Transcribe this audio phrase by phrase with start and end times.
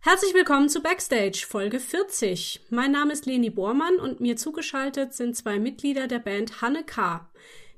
[0.00, 2.62] Herzlich willkommen zu Backstage, Folge 40.
[2.70, 7.28] Mein Name ist Leni Bormann und mir zugeschaltet sind zwei Mitglieder der Band Hanne K.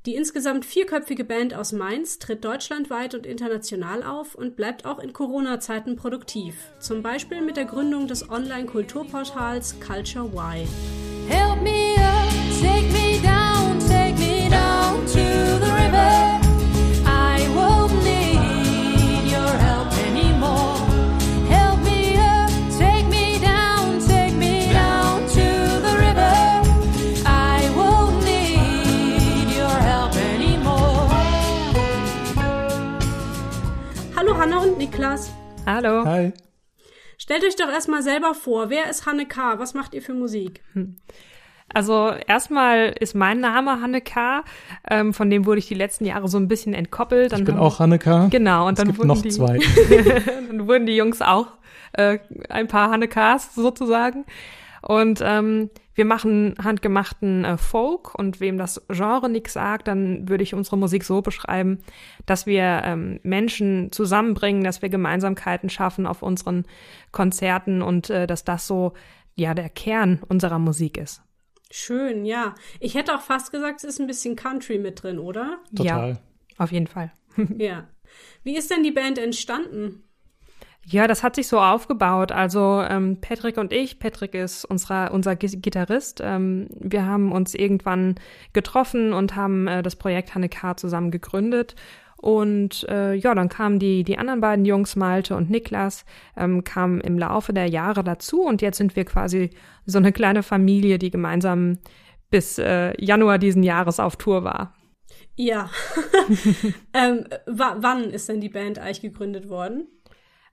[0.05, 5.13] Die insgesamt vierköpfige Band aus Mainz tritt deutschlandweit und international auf und bleibt auch in
[5.13, 6.55] Corona-Zeiten produktiv.
[6.79, 10.69] Zum Beispiel mit der Gründung des Online-Kulturportals Culture Y.
[11.29, 12.31] Help me up,
[12.63, 13.06] take me
[34.87, 35.33] Niklas.
[35.67, 36.05] Hallo.
[36.05, 36.33] Hi.
[37.19, 39.59] Stellt euch doch erstmal selber vor, wer ist Hanne K?
[39.59, 40.63] Was macht ihr für Musik?
[40.75, 40.95] Hm.
[41.75, 44.45] Also erstmal ist mein Name Hanne K.
[44.89, 47.33] Ähm, von dem wurde ich die letzten Jahre so ein bisschen entkoppelt.
[47.33, 48.29] Dann ich bin auch Hanne K.
[48.29, 48.69] Genau.
[48.69, 49.59] Und es dann gibt wurden noch die, zwei.
[50.47, 51.49] dann wurden die Jungs auch
[51.95, 54.25] äh, ein paar Hanne Ks sozusagen.
[54.83, 60.45] Und ähm, wir machen handgemachten äh, Folk und wem das Genre nichts sagt, dann würde
[60.45, 61.81] ich unsere Musik so beschreiben,
[62.27, 66.67] dass wir ähm, Menschen zusammenbringen, dass wir Gemeinsamkeiten schaffen auf unseren
[67.13, 68.93] Konzerten und äh, dass das so
[69.35, 71.23] ja der Kern unserer Musik ist.
[71.71, 72.55] Schön, ja.
[72.79, 75.59] Ich hätte auch fast gesagt, es ist ein bisschen Country mit drin, oder?
[75.75, 76.11] Total.
[76.11, 76.19] Ja,
[76.59, 77.13] auf jeden Fall.
[77.59, 77.89] ja.
[78.45, 80.05] Wie ist denn die Band entstanden?
[80.89, 82.31] Ja, das hat sich so aufgebaut.
[82.31, 88.15] Also ähm, Patrick und ich, Patrick ist unserer, unser Gitarrist, ähm, wir haben uns irgendwann
[88.53, 90.77] getroffen und haben äh, das Projekt Hanne K.
[90.77, 91.75] zusammen gegründet.
[92.19, 96.05] Und äh, ja, dann kamen die, die anderen beiden Jungs, Malte und Niklas,
[96.37, 99.51] ähm, kamen im Laufe der Jahre dazu und jetzt sind wir quasi
[99.87, 101.79] so eine kleine Familie, die gemeinsam
[102.31, 104.73] bis äh, Januar diesen Jahres auf Tour war.
[105.35, 105.69] Ja.
[106.95, 109.89] ähm, wann ist denn die Band eigentlich gegründet worden?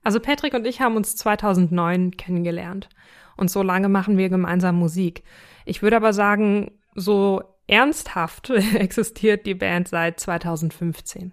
[0.04, 2.88] Also Patrick und ich haben uns 2009 kennengelernt
[3.36, 5.24] und so lange machen wir gemeinsam Musik.
[5.64, 11.32] Ich würde aber sagen, so ernsthaft existiert die Band seit 2015.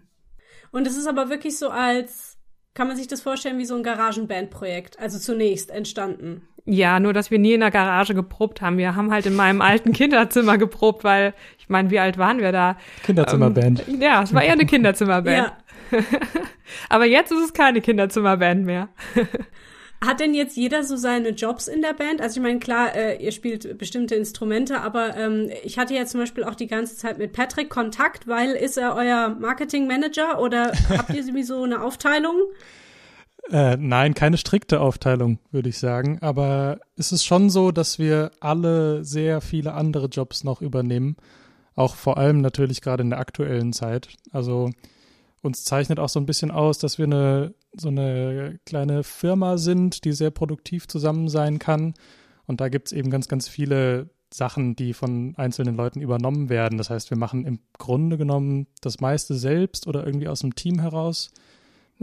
[0.71, 2.30] Und es ist aber wirklich so als,
[2.73, 6.47] kann man sich das vorstellen wie so ein Garagenbandprojekt, also zunächst entstanden.
[6.65, 8.77] Ja, nur dass wir nie in der Garage geprobt haben.
[8.77, 12.51] Wir haben halt in meinem alten Kinderzimmer geprobt, weil ich meine, wie alt waren wir
[12.51, 12.77] da?
[13.03, 13.87] Kinderzimmerband.
[13.87, 15.37] Ähm, ja, es war eher eine Kinderzimmerband.
[15.37, 15.57] ja.
[16.89, 18.89] Aber jetzt ist es keine Kinderzimmerband mehr.
[20.03, 22.21] Hat denn jetzt jeder so seine Jobs in der Band?
[22.21, 26.21] Also ich meine, klar, äh, ihr spielt bestimmte Instrumente, aber ähm, ich hatte ja zum
[26.21, 31.13] Beispiel auch die ganze Zeit mit Patrick Kontakt, weil ist er euer Marketing-Manager oder habt
[31.13, 32.35] ihr sowieso eine Aufteilung?
[33.51, 36.17] Äh, nein, keine strikte Aufteilung, würde ich sagen.
[36.21, 41.15] Aber es ist schon so, dass wir alle sehr viele andere Jobs noch übernehmen.
[41.75, 44.09] Auch vor allem natürlich gerade in der aktuellen Zeit.
[44.31, 44.71] Also
[45.43, 50.03] uns zeichnet auch so ein bisschen aus, dass wir eine so eine kleine Firma sind,
[50.05, 51.93] die sehr produktiv zusammen sein kann.
[52.45, 56.77] Und da gibt es eben ganz, ganz viele Sachen, die von einzelnen Leuten übernommen werden.
[56.77, 60.79] Das heißt, wir machen im Grunde genommen das meiste selbst oder irgendwie aus dem Team
[60.79, 61.31] heraus.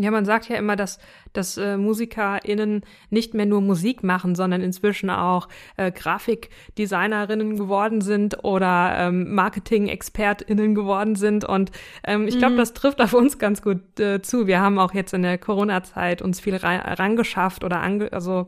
[0.01, 1.01] Ja, man sagt ja immer, dass,
[1.33, 8.45] dass äh, MusikerInnen nicht mehr nur Musik machen, sondern inzwischen auch äh, Grafikdesignerinnen geworden sind
[8.45, 11.45] oder ähm, Marketing-ExpertInnen geworden sind.
[11.45, 11.73] Und
[12.05, 12.59] ähm, ich glaube, mhm.
[12.59, 14.47] das trifft auf uns ganz gut äh, zu.
[14.47, 18.47] Wir haben auch jetzt in der Corona-Zeit uns viel rangeschafft oder ange also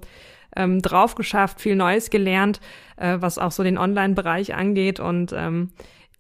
[0.55, 2.61] ähm, drauf geschafft, viel Neues gelernt,
[2.97, 5.01] äh, was auch so den Online-Bereich angeht.
[5.01, 5.71] Und ähm,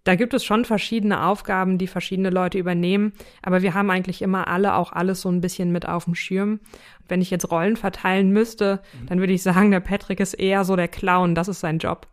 [0.04, 3.12] da gibt es schon verschiedene Aufgaben, die verschiedene Leute übernehmen,
[3.42, 6.60] aber wir haben eigentlich immer alle auch alles so ein bisschen mit auf dem Schirm.
[7.08, 10.76] Wenn ich jetzt Rollen verteilen müsste, dann würde ich sagen, der Patrick ist eher so
[10.76, 12.06] der Clown, das ist sein Job.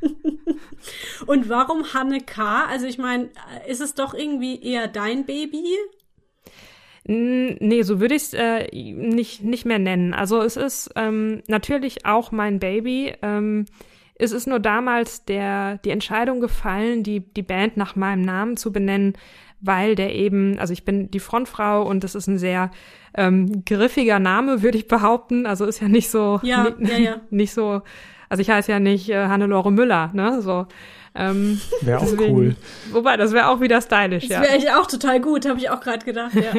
[1.26, 2.66] Und warum Hanne K?
[2.66, 3.30] Also ich meine,
[3.66, 5.64] ist es doch irgendwie eher dein Baby?
[7.06, 10.14] Nee, so würde ich es äh, nicht, nicht mehr nennen.
[10.14, 13.14] Also es ist ähm, natürlich auch mein Baby.
[13.20, 13.66] Ähm,
[14.16, 18.72] es ist nur damals der, die Entscheidung gefallen, die, die Band nach meinem Namen zu
[18.72, 19.14] benennen,
[19.60, 22.70] weil der eben, also ich bin die Frontfrau und das ist ein sehr
[23.16, 25.46] ähm, griffiger Name, würde ich behaupten.
[25.46, 27.20] Also ist ja nicht so, ja, ja, ja.
[27.30, 27.82] nicht so,
[28.28, 30.42] also ich heiße ja nicht äh, Hannelore Müller, ne?
[30.42, 30.66] So.
[31.16, 32.56] Ähm, wäre auch cool.
[32.90, 34.40] Wobei, das wäre auch wieder stylisch, das ja.
[34.40, 36.52] Das wäre echt auch total gut, habe ich auch gerade gedacht, ja.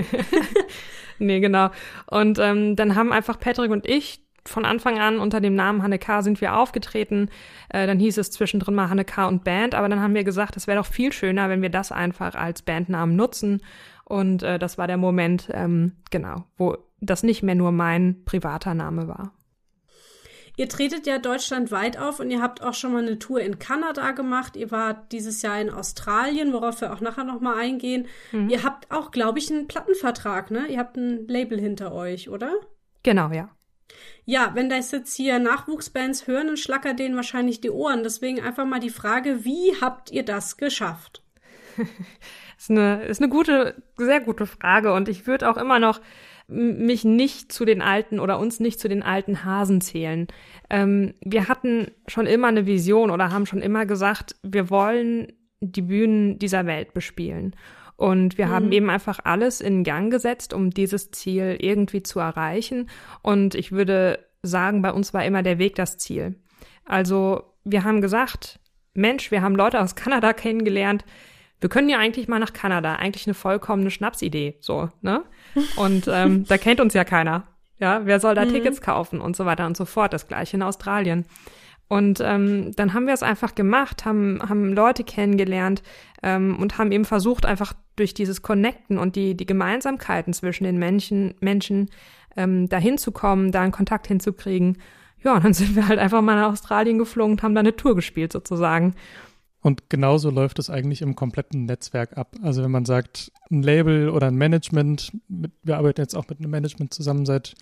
[1.20, 1.70] nee, genau.
[2.08, 6.00] Und ähm, dann haben einfach Patrick und ich von Anfang an unter dem Namen Hanne
[6.00, 6.22] K.
[6.22, 7.30] sind wir aufgetreten.
[7.70, 9.28] Äh, dann hieß es zwischendrin mal Hanne K.
[9.28, 11.92] und Band, aber dann haben wir gesagt, es wäre doch viel schöner, wenn wir das
[11.92, 13.62] einfach als Bandnamen nutzen.
[14.04, 18.74] Und äh, das war der Moment, ähm, genau, wo das nicht mehr nur mein privater
[18.74, 19.34] Name war.
[20.58, 24.12] Ihr tretet ja deutschlandweit auf und ihr habt auch schon mal eine Tour in Kanada
[24.12, 24.56] gemacht.
[24.56, 28.08] Ihr wart dieses Jahr in Australien, worauf wir auch nachher noch mal eingehen.
[28.32, 28.50] Mhm.
[28.50, 30.68] Ihr habt auch, glaube ich, einen Plattenvertrag, ne?
[30.70, 32.54] Ihr habt ein Label hinter euch, oder?
[33.04, 33.50] Genau, ja.
[34.26, 38.04] Ja, wenn das jetzt hier Nachwuchsbands hören, dann schlackert denen wahrscheinlich die Ohren.
[38.04, 41.22] Deswegen einfach mal die Frage, wie habt ihr das geschafft?
[42.58, 46.02] ist eine, ist eine gute, sehr gute Frage und ich würde auch immer noch
[46.48, 50.28] mich nicht zu den alten oder uns nicht zu den alten Hasen zählen.
[50.70, 55.82] Ähm, wir hatten schon immer eine Vision oder haben schon immer gesagt, wir wollen die
[55.82, 57.56] Bühnen dieser Welt bespielen.
[57.98, 58.52] Und wir mhm.
[58.52, 62.90] haben eben einfach alles in Gang gesetzt, um dieses Ziel irgendwie zu erreichen.
[63.22, 66.36] Und ich würde sagen, bei uns war immer der Weg das Ziel.
[66.84, 68.60] Also wir haben gesagt,
[68.94, 71.04] Mensch, wir haben Leute aus Kanada kennengelernt,
[71.62, 72.96] wir können ja eigentlich mal nach Kanada.
[72.96, 75.24] Eigentlich eine vollkommene Schnapsidee, so, ne?
[75.78, 77.48] Und ähm, da kennt uns ja keiner.
[77.80, 78.52] Ja, wer soll da mhm.
[78.52, 80.14] Tickets kaufen und so weiter und so fort.
[80.14, 81.26] Das gleiche in Australien.
[81.88, 85.84] Und ähm, dann haben wir es einfach gemacht, haben, haben Leute kennengelernt
[86.24, 90.78] ähm, und haben eben versucht, einfach durch dieses Connecten und die, die Gemeinsamkeiten zwischen den
[90.78, 91.90] Menschen, Menschen
[92.36, 94.78] ähm, dahin zu kommen, da einen Kontakt hinzukriegen.
[95.24, 97.76] Ja, und dann sind wir halt einfach mal nach Australien geflogen und haben da eine
[97.76, 98.96] Tour gespielt sozusagen.
[99.62, 102.36] Und genauso läuft es eigentlich im kompletten Netzwerk ab.
[102.44, 106.40] Also wenn man sagt, ein Label oder ein Management, mit, wir arbeiten jetzt auch mit
[106.40, 107.56] einem Management zusammen seit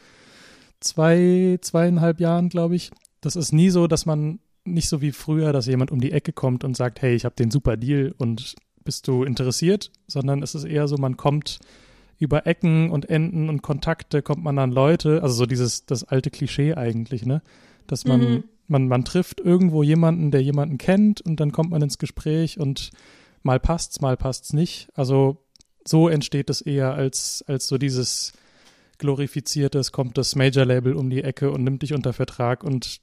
[0.81, 2.91] zwei, zweieinhalb Jahren, glaube ich.
[3.21, 6.33] Das ist nie so, dass man nicht so wie früher, dass jemand um die Ecke
[6.33, 10.55] kommt und sagt, hey, ich habe den super Deal und bist du interessiert, sondern es
[10.55, 11.59] ist eher so, man kommt
[12.19, 16.29] über Ecken und Enden und Kontakte kommt man an Leute, also so dieses das alte
[16.29, 17.41] Klischee eigentlich, ne,
[17.87, 21.81] dass man mhm man, man trifft irgendwo jemanden, der jemanden kennt und dann kommt man
[21.81, 22.91] ins Gespräch und
[23.41, 24.89] mal passt's, mal passt's nicht.
[24.95, 25.45] Also
[25.85, 28.33] so entsteht es eher als, als so dieses
[28.99, 33.01] glorifiziertes, kommt das Major-Label um die Ecke und nimmt dich unter Vertrag und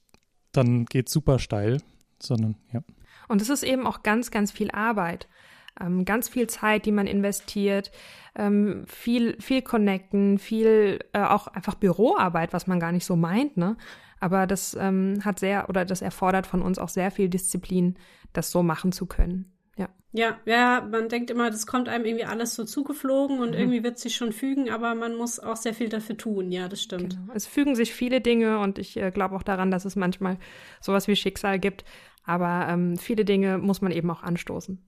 [0.51, 1.81] dann geht's super steil,
[2.19, 2.83] sondern ja.
[3.27, 5.29] Und es ist eben auch ganz, ganz viel Arbeit.
[5.79, 7.91] Ähm, ganz viel Zeit, die man investiert,
[8.35, 13.57] ähm, viel, viel connecten, viel äh, auch einfach Büroarbeit, was man gar nicht so meint,
[13.57, 13.77] ne?
[14.19, 17.97] Aber das ähm, hat sehr oder das erfordert von uns auch sehr viel Disziplin,
[18.33, 19.51] das so machen zu können.
[19.77, 19.89] Ja.
[20.13, 23.57] Ja, ja, man denkt immer, das kommt einem irgendwie alles so zugeflogen und mhm.
[23.57, 26.51] irgendwie wird sich schon fügen, aber man muss auch sehr viel dafür tun.
[26.51, 27.17] Ja, das stimmt.
[27.17, 27.33] Genau.
[27.33, 30.37] Es fügen sich viele Dinge und ich äh, glaube auch daran, dass es manchmal
[30.81, 31.83] sowas wie Schicksal gibt.
[32.23, 34.79] Aber ähm, viele Dinge muss man eben auch anstoßen.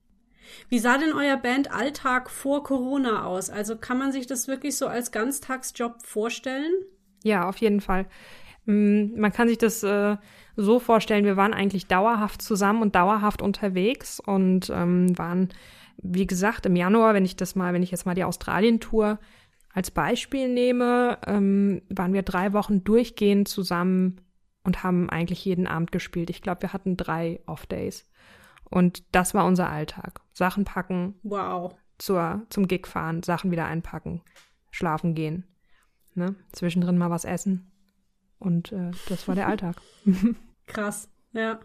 [0.70, 3.50] Wie sah denn euer Bandalltag vor Corona aus?
[3.50, 6.72] Also kann man sich das wirklich so als Ganztagsjob vorstellen?
[7.24, 8.06] Ja, auf jeden Fall.
[8.66, 10.18] Mm, man kann sich das äh,
[10.56, 15.50] so vorstellen, wir waren eigentlich dauerhaft zusammen und dauerhaft unterwegs und ähm, waren,
[15.98, 19.20] wie gesagt, im Januar, wenn ich das mal, wenn ich jetzt mal die Australien-Tour
[19.74, 24.22] als Beispiel nehme, ähm, waren wir drei Wochen durchgehend zusammen
[24.64, 26.30] und haben eigentlich jeden Abend gespielt.
[26.30, 28.08] Ich glaube, wir hatten drei Off-Days.
[28.74, 30.22] Und das war unser Alltag.
[30.34, 31.14] Sachen packen.
[31.22, 31.76] Wow.
[32.00, 34.24] Zur, zum Gig fahren, Sachen wieder einpacken,
[34.72, 35.46] schlafen gehen.
[36.16, 36.34] Ne?
[36.54, 37.72] Zwischendrin mal was essen.
[38.40, 39.76] Und äh, das war der Alltag.
[40.66, 41.60] Krass, ja.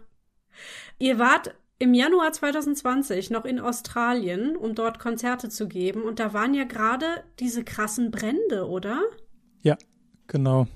[0.99, 6.03] Ihr wart im Januar 2020 noch in Australien, um dort Konzerte zu geben.
[6.03, 9.01] Und da waren ja gerade diese krassen Brände, oder?
[9.63, 9.77] Ja,
[10.27, 10.67] genau.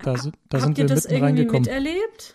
[0.00, 0.16] Da,
[0.50, 1.62] da sind wir das mitten reingekommen.
[1.62, 2.34] miterlebt?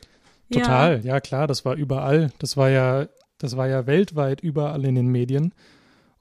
[0.52, 1.14] Total, ja.
[1.14, 2.32] ja klar, das war überall.
[2.40, 3.08] Das war ja,
[3.44, 5.54] das war ja weltweit überall in den Medien.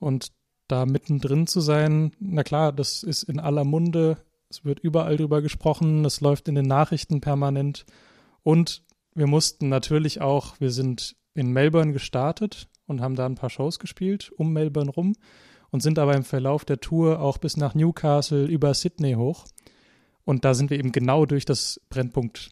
[0.00, 0.32] Und
[0.66, 4.16] da mittendrin zu sein, na klar, das ist in aller Munde.
[4.50, 7.86] Es wird überall drüber gesprochen, es läuft in den Nachrichten permanent.
[8.42, 8.82] Und
[9.14, 13.78] wir mussten natürlich auch, wir sind in Melbourne gestartet und haben da ein paar Shows
[13.78, 15.14] gespielt um Melbourne rum
[15.70, 19.46] und sind aber im Verlauf der Tour auch bis nach Newcastle über Sydney hoch.
[20.24, 22.50] Und da sind wir eben genau durch das Brennpunkt,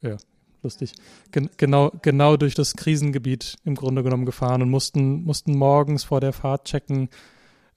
[0.00, 0.16] ja,
[0.62, 0.92] lustig,
[1.32, 6.20] Gen genau, genau durch das Krisengebiet im Grunde genommen gefahren und mussten, mussten morgens vor
[6.20, 7.08] der Fahrt checken,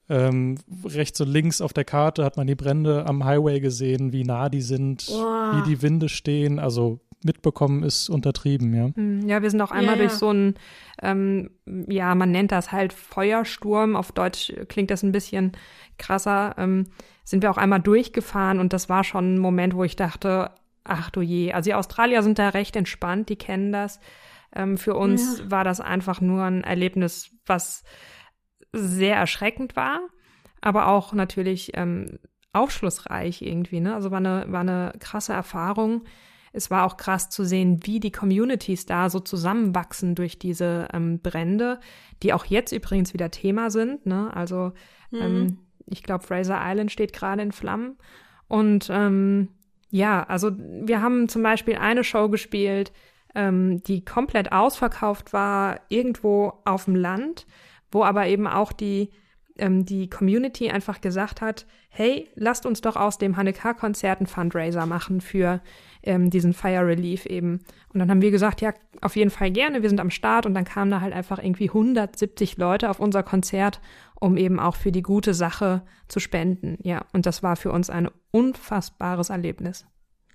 [0.10, 4.24] ähm, rechts und links auf der Karte hat man die Brände am Highway gesehen, wie
[4.24, 5.14] nah die sind, oh.
[5.14, 6.60] wie die Winde stehen.
[6.60, 8.90] Also mitbekommen ist untertrieben, ja.
[8.94, 10.56] Hm, ja, wir sind auch einmal ja, durch so einen,
[11.02, 11.52] ähm,
[11.88, 13.96] ja, man nennt das halt Feuersturm.
[13.96, 15.54] Auf Deutsch klingt das ein bisschen
[15.98, 16.56] krasser.
[16.58, 16.88] Ähm,
[17.24, 20.52] sind wir auch einmal durchgefahren und das war schon ein Moment, wo ich dachte,
[20.84, 21.54] ach du je.
[21.54, 24.00] Also die Australier sind da recht entspannt, die kennen das.
[24.56, 25.52] Ähm, für uns ja.
[25.52, 27.84] war das einfach nur ein Erlebnis, was
[28.72, 30.02] sehr erschreckend war,
[30.62, 32.20] aber auch natürlich ähm,
[32.54, 33.80] aufschlussreich irgendwie.
[33.80, 33.94] Ne?
[33.94, 36.04] Also war eine, war eine krasse Erfahrung.
[36.52, 41.20] Es war auch krass zu sehen, wie die Communities da so zusammenwachsen durch diese ähm,
[41.20, 41.80] Brände,
[42.22, 44.06] die auch jetzt übrigens wieder Thema sind.
[44.06, 44.32] Ne?
[44.36, 44.74] Also
[45.10, 45.20] mhm.
[45.20, 47.98] ähm, ich glaube, Fraser Island steht gerade in Flammen.
[48.48, 49.50] Und ähm,
[49.94, 52.92] Ja, also wir haben zum Beispiel eine Show gespielt,
[53.36, 57.46] ähm, die komplett ausverkauft war, irgendwo auf dem Land,
[57.92, 59.12] wo aber eben auch die,
[59.60, 64.88] ähm, die Community einfach gesagt hat, hey, lasst uns doch aus dem Hanukkah-Konzert einen Fundraiser
[64.88, 65.62] machen für
[66.02, 67.60] ähm, diesen Fire Relief eben.
[67.94, 70.56] Und dann haben wir gesagt, ja, auf jeden Fall gerne, wir sind am Start und
[70.56, 73.80] dann kamen da halt einfach irgendwie 170 Leute auf unser Konzert,
[74.24, 76.78] um eben auch für die gute Sache zu spenden.
[76.82, 79.86] Ja, und das war für uns ein unfassbares Erlebnis.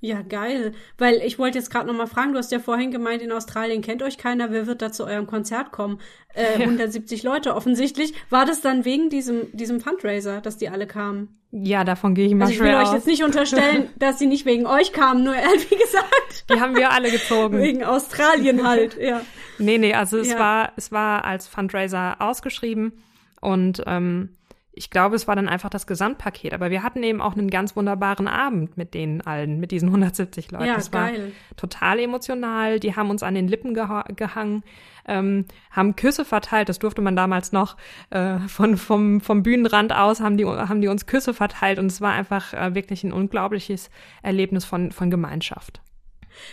[0.00, 0.75] Ja, geil.
[0.99, 3.80] Weil ich wollte jetzt gerade noch mal fragen, du hast ja vorhin gemeint, in Australien
[3.80, 6.00] kennt euch keiner, wer wird da zu eurem Konzert kommen?
[6.35, 6.66] Äh, ja.
[6.66, 8.12] 170 Leute offensichtlich.
[8.28, 11.40] War das dann wegen diesem, diesem Fundraiser, dass die alle kamen?
[11.50, 14.45] Ja, davon gehe ich mal also ich will euch jetzt nicht unterstellen, dass sie nicht
[14.45, 16.45] wegen euch kamen, nur wie gesagt.
[16.50, 17.59] Die haben wir alle gezogen.
[17.59, 19.23] Wegen Australien halt, ja.
[19.59, 20.38] Nee, nee, also es ja.
[20.38, 22.92] war, es war als Fundraiser ausgeschrieben
[23.40, 24.30] und ähm,
[24.78, 26.54] ich glaube, es war dann einfach das Gesamtpaket.
[26.54, 30.52] Aber wir hatten eben auch einen ganz wunderbaren Abend mit denen allen, mit diesen 170
[30.52, 30.66] Leuten.
[30.66, 31.33] Ja, das geil.
[31.49, 32.78] war total emotional.
[32.78, 34.62] Die haben uns an den Lippen geha gehangen,
[35.04, 36.68] ähm, haben Küsse verteilt.
[36.68, 37.76] Das durfte man damals noch.
[38.11, 41.80] Äh, von, vom, vom Bühnenrand aus haben die, haben die uns Küsse verteilt.
[41.80, 43.90] Und es war einfach äh, wirklich ein unglaubliches
[44.23, 45.80] Erlebnis von, von Gemeinschaft.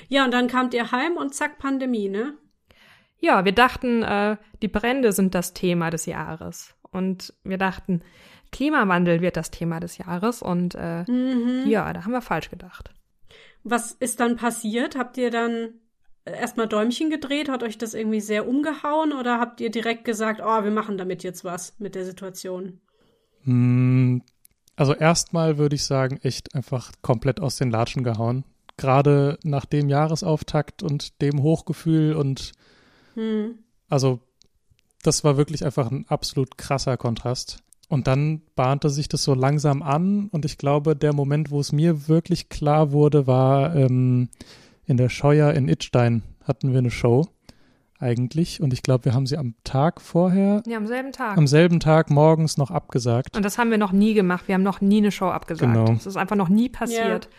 [0.08, 2.34] Ja, und dann kamt ihr heim und zack, Pandemie, ne?
[3.20, 6.75] Ja, wir dachten, äh, die Brände sind das Thema des Jahres.
[6.96, 8.02] Und wir dachten,
[8.52, 10.42] Klimawandel wird das Thema des Jahres.
[10.42, 11.68] Und äh, mhm.
[11.68, 12.92] ja, da haben wir falsch gedacht.
[13.64, 14.96] Was ist dann passiert?
[14.96, 15.74] Habt ihr dann
[16.26, 17.50] erstmal Däumchen gedreht?
[17.50, 19.14] Hat euch das irgendwie sehr umgehauen?
[19.14, 22.80] Oder habt ihr direkt gesagt, oh, wir machen damit jetzt was mit der Situation?
[23.44, 24.22] Hm,
[24.76, 28.44] also erstmal würde ich sagen, echt einfach komplett aus den Latschen gehauen.
[28.78, 32.52] Gerade nach dem Jahresauftakt und dem Hochgefühl und
[33.14, 33.60] hm.
[33.88, 34.20] also
[35.06, 37.60] das war wirklich einfach ein absolut krasser Kontrast.
[37.88, 41.72] Und dann bahnte sich das so langsam an und ich glaube, der Moment, wo es
[41.72, 44.30] mir wirklich klar wurde, war ähm,
[44.86, 47.28] in der Scheuer in Itstein hatten wir eine Show
[48.00, 50.64] eigentlich und ich glaube, wir haben sie am Tag vorher.
[50.66, 51.38] Ja, am selben Tag.
[51.38, 53.36] Am selben Tag morgens noch abgesagt.
[53.36, 54.48] Und das haben wir noch nie gemacht.
[54.48, 55.72] Wir haben noch nie eine Show abgesagt.
[55.72, 55.86] Genau.
[55.86, 57.30] Das ist einfach noch nie passiert.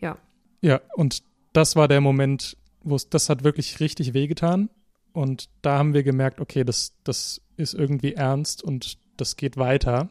[0.00, 0.16] Ja.
[0.60, 4.68] Ja, ja und das war der Moment, wo es, das hat wirklich richtig wehgetan.
[5.14, 10.10] Und da haben wir gemerkt, okay, das, das ist irgendwie ernst und das geht weiter.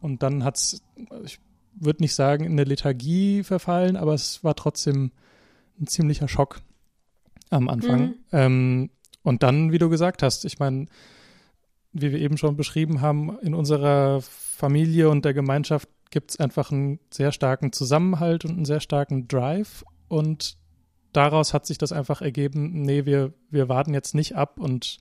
[0.00, 0.82] Und dann hat es,
[1.24, 1.40] ich
[1.74, 5.10] würde nicht sagen, in eine Lethargie verfallen, aber es war trotzdem
[5.80, 6.60] ein ziemlicher Schock
[7.50, 8.00] am Anfang.
[8.00, 8.14] Mhm.
[8.30, 8.90] Ähm,
[9.22, 10.86] und dann, wie du gesagt hast, ich meine,
[11.92, 16.70] wie wir eben schon beschrieben haben, in unserer Familie und der Gemeinschaft gibt es einfach
[16.70, 19.84] einen sehr starken Zusammenhalt und einen sehr starken Drive.
[20.06, 20.56] Und
[21.16, 24.98] daraus hat sich das einfach ergeben, nee, wir, wir warten jetzt nicht ab und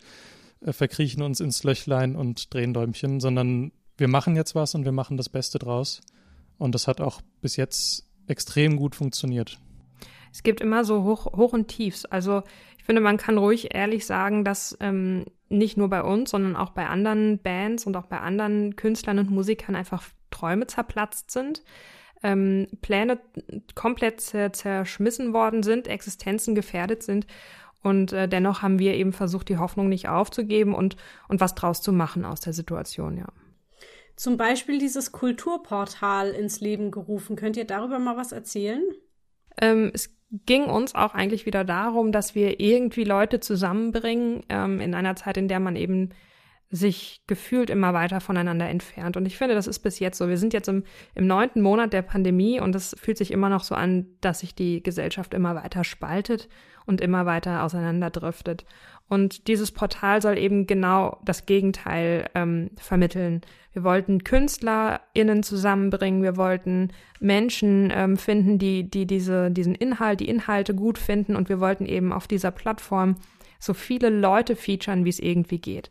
[0.61, 4.91] äh, verkriechen uns ins Löchlein und drehen Däumchen, sondern wir machen jetzt was und wir
[4.91, 6.01] machen das Beste draus.
[6.57, 9.59] Und das hat auch bis jetzt extrem gut funktioniert.
[10.31, 12.05] Es gibt immer so Hoch, Hoch und Tiefs.
[12.05, 12.43] Also
[12.77, 16.71] ich finde, man kann ruhig ehrlich sagen, dass ähm, nicht nur bei uns, sondern auch
[16.71, 21.63] bei anderen Bands und auch bei anderen Künstlern und Musikern einfach Träume zerplatzt sind
[22.23, 23.19] ähm, Pläne
[23.75, 27.27] komplett zerschmissen worden sind, Existenzen gefährdet sind.
[27.83, 30.95] Und äh, dennoch haben wir eben versucht, die Hoffnung nicht aufzugeben und,
[31.27, 33.27] und was draus zu machen aus der Situation, ja.
[34.15, 37.35] Zum Beispiel dieses Kulturportal ins Leben gerufen.
[37.35, 38.83] Könnt ihr darüber mal was erzählen?
[39.59, 40.15] Ähm, es
[40.45, 45.37] ging uns auch eigentlich wieder darum, dass wir irgendwie Leute zusammenbringen ähm, in einer Zeit,
[45.37, 46.09] in der man eben
[46.73, 49.15] sich gefühlt immer weiter voneinander entfernt.
[49.15, 50.27] Und ich finde, das ist bis jetzt so.
[50.27, 53.63] Wir sind jetzt im, im neunten Monat der Pandemie und es fühlt sich immer noch
[53.63, 56.49] so an, dass sich die Gesellschaft immer weiter spaltet
[56.87, 58.65] und immer weiter auseinanderdriftet.
[59.07, 63.41] Und dieses Portal soll eben genau das Gegenteil ähm, vermitteln.
[63.73, 70.27] Wir wollten KünstlerInnen zusammenbringen, wir wollten Menschen ähm, finden, die, die diese, diesen Inhalt, die
[70.27, 73.17] Inhalte gut finden und wir wollten eben auf dieser Plattform
[73.63, 75.89] so viele Leute featuren, wie es irgendwie geht.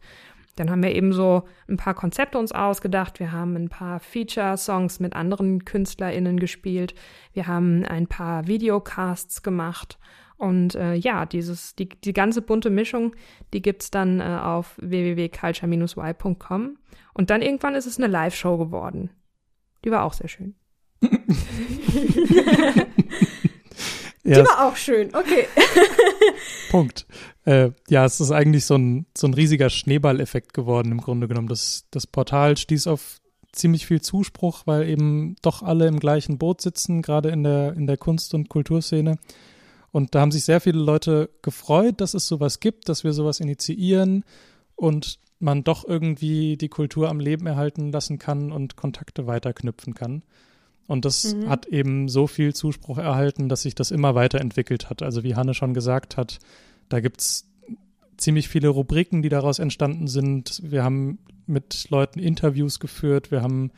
[0.62, 3.18] Dann haben wir eben so ein paar Konzepte uns ausgedacht.
[3.18, 6.94] Wir haben ein paar Feature-Songs mit anderen KünstlerInnen gespielt.
[7.32, 9.98] Wir haben ein paar Videocasts gemacht.
[10.36, 13.16] Und äh, ja, dieses, die, die ganze bunte Mischung,
[13.52, 16.78] die gibt's dann äh, auf www.culture-y.com.
[17.12, 19.10] Und dann irgendwann ist es eine Live-Show geworden.
[19.84, 20.54] Die war auch sehr schön.
[24.24, 25.48] Die war auch schön, okay.
[26.72, 27.06] Punkt.
[27.44, 31.48] Äh, ja, es ist eigentlich so ein, so ein riesiger Schneeballeffekt geworden im Grunde genommen.
[31.48, 33.20] Das, das Portal stieß auf
[33.52, 37.86] ziemlich viel Zuspruch, weil eben doch alle im gleichen Boot sitzen, gerade in der, in
[37.86, 39.18] der Kunst- und Kulturszene.
[39.90, 43.40] Und da haben sich sehr viele Leute gefreut, dass es sowas gibt, dass wir sowas
[43.40, 44.24] initiieren
[44.74, 50.22] und man doch irgendwie die Kultur am Leben erhalten lassen kann und Kontakte weiterknüpfen kann.
[50.92, 51.48] Und das mhm.
[51.48, 55.02] hat eben so viel Zuspruch erhalten, dass sich das immer weiterentwickelt hat.
[55.02, 56.38] Also wie Hanne schon gesagt hat,
[56.90, 57.48] da gibt's
[58.18, 60.60] ziemlich viele Rubriken, die daraus entstanden sind.
[60.62, 63.70] Wir haben mit Leuten Interviews geführt, wir haben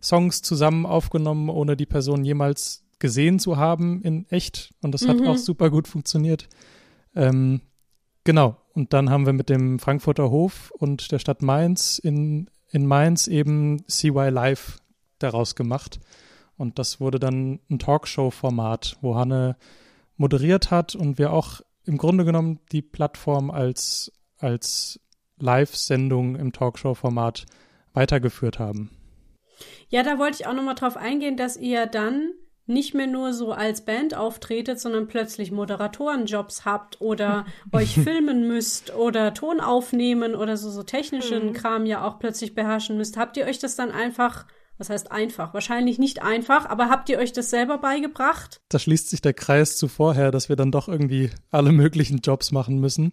[0.00, 4.72] Songs zusammen aufgenommen, ohne die Person jemals gesehen zu haben in echt.
[4.82, 5.26] Und das hat mhm.
[5.26, 6.48] auch super gut funktioniert.
[7.16, 7.60] Ähm,
[8.22, 8.56] genau.
[8.72, 13.26] Und dann haben wir mit dem Frankfurter Hof und der Stadt Mainz in, in Mainz
[13.26, 14.78] eben CY Live
[15.18, 15.98] daraus gemacht.
[16.62, 19.56] Und das wurde dann ein Talkshow-Format, wo Hanne
[20.16, 25.00] moderiert hat und wir auch im Grunde genommen die Plattform als, als
[25.40, 27.46] Live-Sendung im Talkshow-Format
[27.94, 28.90] weitergeführt haben.
[29.88, 32.30] Ja, da wollte ich auch nochmal drauf eingehen, dass ihr dann
[32.66, 38.94] nicht mehr nur so als Band auftretet, sondern plötzlich Moderatorenjobs habt oder euch filmen müsst
[38.94, 41.52] oder Ton aufnehmen oder so, so technischen mhm.
[41.54, 43.16] Kram ja auch plötzlich beherrschen müsst.
[43.16, 44.46] Habt ihr euch das dann einfach
[44.82, 45.54] was heißt einfach?
[45.54, 48.60] Wahrscheinlich nicht einfach, aber habt ihr euch das selber beigebracht?
[48.68, 52.50] Da schließt sich der Kreis zu vorher, dass wir dann doch irgendwie alle möglichen Jobs
[52.50, 53.12] machen müssen.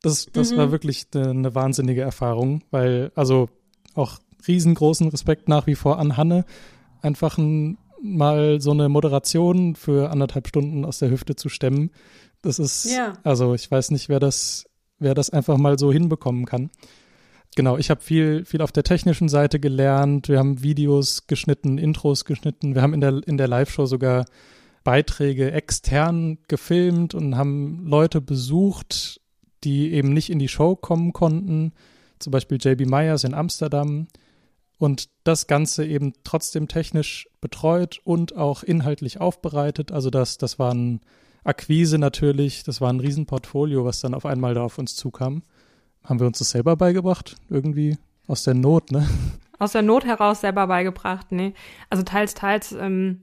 [0.00, 0.58] Das, das mhm.
[0.58, 3.48] war wirklich eine, eine wahnsinnige Erfahrung, weil, also
[3.94, 6.44] auch riesengroßen Respekt nach wie vor an Hanne.
[7.02, 11.90] Einfach ein, mal so eine Moderation für anderthalb Stunden aus der Hüfte zu stemmen.
[12.42, 13.14] Das ist, ja.
[13.24, 14.66] also ich weiß nicht, wer das,
[15.00, 16.70] wer das einfach mal so hinbekommen kann
[17.58, 20.28] genau, ich habe viel, viel auf der technischen Seite gelernt.
[20.28, 22.76] Wir haben Videos geschnitten, Intros geschnitten.
[22.76, 24.26] Wir haben in der, in der Live-Show sogar
[24.84, 29.20] Beiträge extern gefilmt und haben Leute besucht,
[29.64, 31.72] die eben nicht in die Show kommen konnten.
[32.20, 34.06] Zum Beispiel JB Myers in Amsterdam.
[34.78, 39.90] Und das Ganze eben trotzdem technisch betreut und auch inhaltlich aufbereitet.
[39.90, 41.00] Also das, das war ein
[41.42, 45.42] Akquise natürlich, das war ein Riesenportfolio, was dann auf einmal da auf uns zukam.
[46.04, 47.36] Haben wir uns das selber beigebracht?
[47.50, 49.08] Irgendwie aus der Not, ne?
[49.58, 51.52] Aus der Not heraus selber beigebracht, nee.
[51.90, 52.72] Also teils, teils.
[52.72, 53.22] Ähm,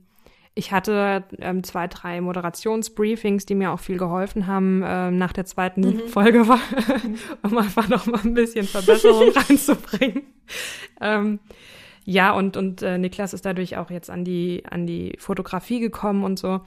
[0.58, 5.44] ich hatte ähm, zwei, drei Moderationsbriefings, die mir auch viel geholfen haben ähm, nach der
[5.44, 6.08] zweiten mhm.
[6.08, 6.60] Folge, war,
[7.42, 10.22] um einfach noch mal ein bisschen Verbesserung reinzubringen.
[12.08, 16.22] Ja, und, und äh, Niklas ist dadurch auch jetzt an die, an die Fotografie gekommen
[16.22, 16.60] und so.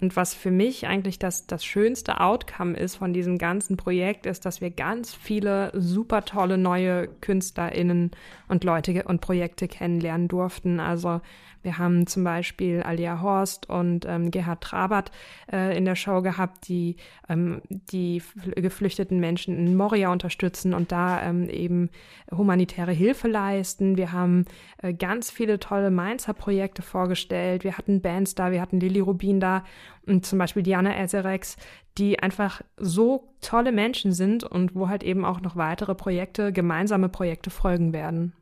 [0.00, 4.46] Und was für mich eigentlich das, das schönste Outcome ist von diesem ganzen Projekt, ist,
[4.46, 8.12] dass wir ganz viele super tolle neue KünstlerInnen
[8.48, 10.80] und Leute und Projekte kennenlernen durften.
[10.80, 11.20] Also
[11.66, 15.10] wir haben zum Beispiel Alia Horst und ähm, Gerhard Trabert
[15.52, 16.94] äh, in der Show gehabt, die
[17.28, 18.22] ähm, die
[18.54, 21.90] geflüchteten Menschen in Moria unterstützen und da ähm, eben
[22.30, 23.96] humanitäre Hilfe leisten.
[23.96, 24.44] Wir haben
[24.80, 27.64] äh, ganz viele tolle Mainzer Projekte vorgestellt.
[27.64, 29.64] Wir hatten Bands da, wir hatten Lili Rubin da
[30.06, 31.56] und zum Beispiel Diana Ezerex,
[31.98, 37.08] die einfach so tolle Menschen sind und wo halt eben auch noch weitere Projekte, gemeinsame
[37.08, 38.34] Projekte folgen werden.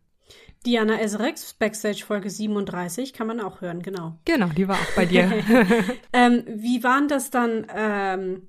[0.66, 4.18] Diana Esrex, Backstage Folge 37, kann man auch hören, genau.
[4.24, 5.30] Genau, die war auch bei dir.
[6.12, 8.48] ähm, wie waren das dann ähm,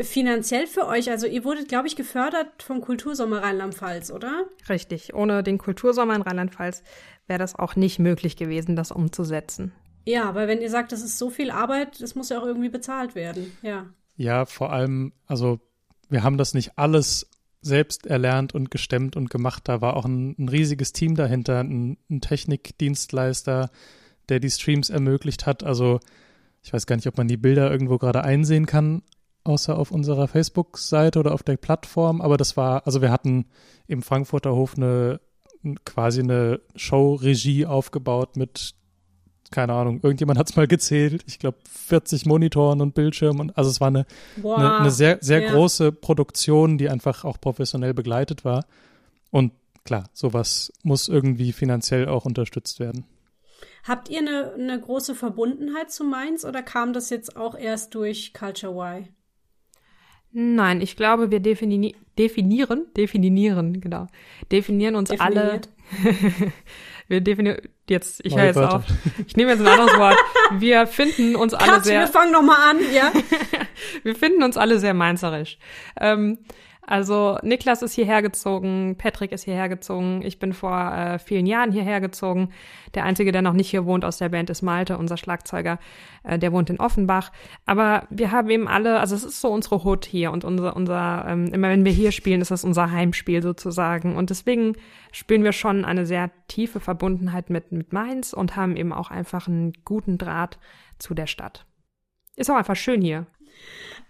[0.00, 1.10] finanziell für euch?
[1.10, 4.46] Also ihr wurdet, glaube ich, gefördert vom Kultursommer Rheinland-Pfalz, oder?
[4.68, 5.14] Richtig.
[5.14, 6.82] Ohne den Kultursommer in Rheinland-Pfalz
[7.26, 9.72] wäre das auch nicht möglich gewesen, das umzusetzen.
[10.06, 12.70] Ja, weil wenn ihr sagt, das ist so viel Arbeit, das muss ja auch irgendwie
[12.70, 13.86] bezahlt werden, ja.
[14.16, 15.60] Ja, vor allem, also
[16.08, 17.29] wir haben das nicht alles
[17.62, 19.68] selbst erlernt und gestemmt und gemacht.
[19.68, 23.70] Da war auch ein, ein riesiges Team dahinter, ein, ein, Technikdienstleister,
[24.28, 25.62] der die Streams ermöglicht hat.
[25.62, 26.00] Also
[26.62, 29.02] ich weiß gar nicht, ob man die Bilder irgendwo gerade einsehen kann,
[29.44, 32.20] außer auf unserer Facebook-Seite oder auf der Plattform.
[32.20, 33.46] Aber das war, also wir hatten
[33.86, 35.20] im Frankfurter Hof eine
[35.84, 38.74] quasi eine Show-Regie aufgebaut mit
[39.50, 43.40] keine Ahnung, irgendjemand hat es mal gezählt, ich glaube 40 Monitoren und Bildschirmen.
[43.40, 45.52] Und, also es war eine, eine, eine, sehr, sehr ja.
[45.52, 48.64] große Produktion, die einfach auch professionell begleitet war.
[49.30, 49.52] Und
[49.84, 53.04] klar, sowas muss irgendwie finanziell auch unterstützt werden.
[53.84, 58.32] Habt ihr eine, eine große Verbundenheit zu Mainz oder kam das jetzt auch erst durch
[58.34, 59.08] Culture Y?
[60.32, 64.06] Nein, ich glaube, wir defini definieren, definieren, genau,
[64.52, 65.68] definieren uns Definiert.
[66.04, 66.12] alle.
[67.10, 68.84] wir definieren jetzt, ich höre jetzt auf.
[69.26, 70.16] Ich nehme jetzt ein anderes Wort.
[70.58, 72.00] Wir finden uns alle Cut, sehr.
[72.00, 73.12] Wir fangen noch mal an, ja.
[74.04, 75.58] wir finden uns alle sehr mainzerisch.
[76.00, 76.38] Ähm,
[76.90, 81.70] also Niklas ist hierher gezogen, Patrick ist hierher gezogen, ich bin vor äh, vielen Jahren
[81.70, 82.50] hierher gezogen.
[82.94, 85.78] Der Einzige, der noch nicht hier wohnt aus der Band, ist Malte, unser Schlagzeuger,
[86.24, 87.30] äh, der wohnt in Offenbach.
[87.64, 91.26] Aber wir haben eben alle, also es ist so unsere Hut hier und unser, unser
[91.28, 94.16] ähm, immer wenn wir hier spielen, ist das unser Heimspiel sozusagen.
[94.16, 94.72] Und deswegen
[95.12, 99.46] spüren wir schon eine sehr tiefe Verbundenheit mit, mit Mainz und haben eben auch einfach
[99.46, 100.58] einen guten Draht
[100.98, 101.66] zu der Stadt.
[102.34, 103.26] Ist auch einfach schön hier.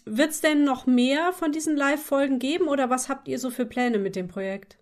[0.04, 3.66] Wird es denn noch mehr von diesen Live-Folgen geben oder was habt ihr so für
[3.66, 4.78] Pläne mit dem Projekt?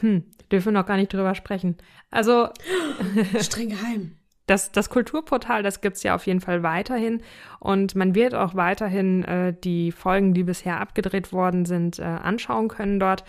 [0.00, 1.76] Hm, dürfen wir noch gar nicht drüber sprechen.
[2.10, 2.48] Also.
[3.40, 4.16] Streng geheim.
[4.46, 7.22] das, das Kulturportal, das gibt's ja auf jeden Fall weiterhin
[7.60, 12.68] und man wird auch weiterhin äh, die Folgen, die bisher abgedreht worden sind, äh, anschauen
[12.68, 13.24] können dort.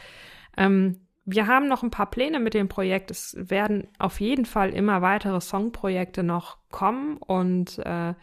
[0.57, 3.09] Ähm, wir haben noch ein paar Pläne mit dem Projekt.
[3.09, 8.13] Es werden auf jeden Fall immer weitere Songprojekte noch kommen und äh,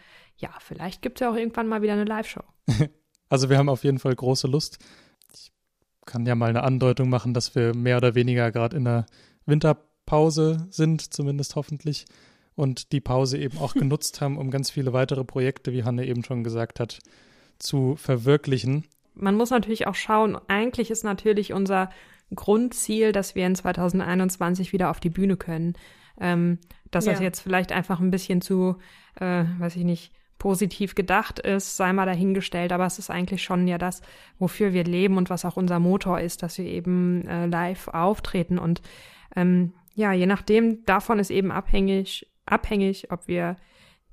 [0.42, 2.42] ja, vielleicht gibt es ja auch irgendwann mal wieder eine Live-Show.
[3.28, 4.76] Also wir haben auf jeden Fall große Lust.
[5.32, 5.50] Ich
[6.04, 9.06] kann ja mal eine Andeutung machen, dass wir mehr oder weniger gerade in der
[9.46, 12.04] Winterpause sind, zumindest hoffentlich.
[12.56, 16.24] Und die Pause eben auch genutzt haben, um ganz viele weitere Projekte, wie Hanne eben
[16.24, 16.98] schon gesagt hat,
[17.58, 18.86] zu verwirklichen.
[19.14, 21.88] Man muss natürlich auch schauen, eigentlich ist natürlich unser
[22.34, 25.72] Grundziel, dass wir in 2021 wieder auf die Bühne können.
[26.20, 26.58] Ähm,
[26.90, 27.12] dass ja.
[27.12, 28.76] das jetzt vielleicht einfach ein bisschen zu,
[29.18, 33.68] äh, weiß ich nicht, positiv gedacht ist, sei mal dahingestellt, aber es ist eigentlich schon
[33.68, 34.02] ja das,
[34.40, 38.58] wofür wir leben und was auch unser Motor ist, dass wir eben äh, live auftreten
[38.58, 38.82] und
[39.36, 43.56] ähm, ja, je nachdem, davon ist eben abhängig, abhängig, ob wir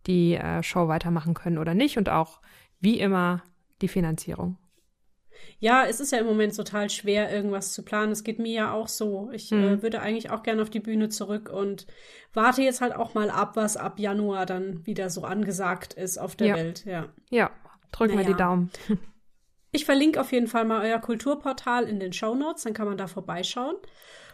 [0.05, 2.41] die äh, Show weitermachen können oder nicht und auch
[2.79, 3.41] wie immer
[3.81, 4.58] die Finanzierung.
[5.59, 8.11] Ja, es ist ja im Moment total schwer, irgendwas zu planen.
[8.11, 9.29] Es geht mir ja auch so.
[9.33, 9.63] Ich mhm.
[9.63, 11.85] äh, würde eigentlich auch gerne auf die Bühne zurück und
[12.33, 16.35] warte jetzt halt auch mal ab, was ab Januar dann wieder so angesagt ist auf
[16.35, 16.55] der ja.
[16.55, 16.85] Welt.
[16.85, 17.51] Ja, ja
[17.91, 18.27] drücken naja.
[18.27, 18.71] wir die Daumen.
[19.71, 22.97] Ich verlinke auf jeden Fall mal euer Kulturportal in den Show Notes, dann kann man
[22.97, 23.75] da vorbeischauen.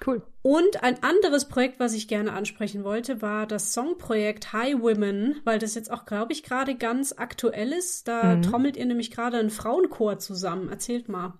[0.06, 0.21] Cool.
[0.41, 5.60] Und ein anderes Projekt, was ich gerne ansprechen wollte, war das Songprojekt High Women, weil
[5.60, 8.08] das jetzt auch, glaube ich, gerade ganz aktuell ist.
[8.08, 8.41] Da mhm.
[8.43, 10.69] trommelt ihr nämlich gerade einen Frauenchor zusammen.
[10.69, 11.34] Erzählt mal.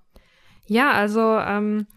[0.68, 1.88] Ja, also ähm,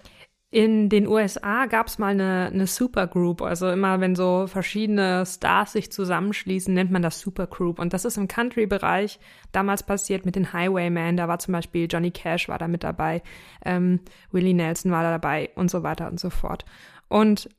[0.51, 3.43] in den USA gab es mal eine, eine Supergroup.
[3.43, 7.79] Also immer, wenn so verschiedene Stars sich zusammenschließen, nennt man das Supergroup.
[7.79, 9.21] Und das ist im Country-Bereich
[9.53, 11.19] damals passiert mit den Highwaymen.
[11.19, 13.23] Da war zum Beispiel Johnny Cash war da mit dabei,
[13.63, 16.65] ähm, Willie Nelson war da dabei und so weiter und so fort.
[17.09, 17.51] Und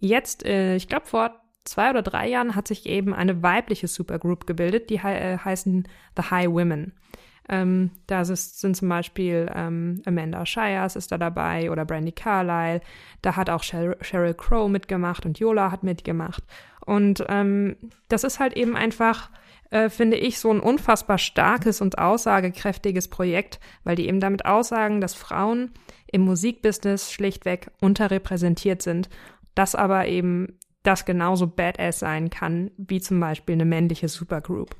[0.00, 4.46] jetzt, äh, ich glaube vor zwei oder drei Jahren hat sich eben eine weibliche Supergroup
[4.46, 6.94] gebildet, die äh, heißen The High Women.
[7.48, 12.80] Ähm, da sind zum Beispiel ähm, Amanda Shires ist da dabei oder Brandy Carlyle.
[13.22, 16.42] Da hat auch Sheryl Crow mitgemacht und Yola hat mitgemacht.
[16.84, 17.76] Und ähm,
[18.08, 19.30] das ist halt eben einfach,
[19.70, 25.00] äh, finde ich, so ein unfassbar starkes und aussagekräftiges Projekt, weil die eben damit aussagen,
[25.00, 25.72] dass Frauen
[26.10, 29.08] im Musikbusiness schlichtweg unterrepräsentiert sind.
[29.54, 34.74] Das aber eben das genauso badass sein kann, wie zum Beispiel eine männliche Supergroup.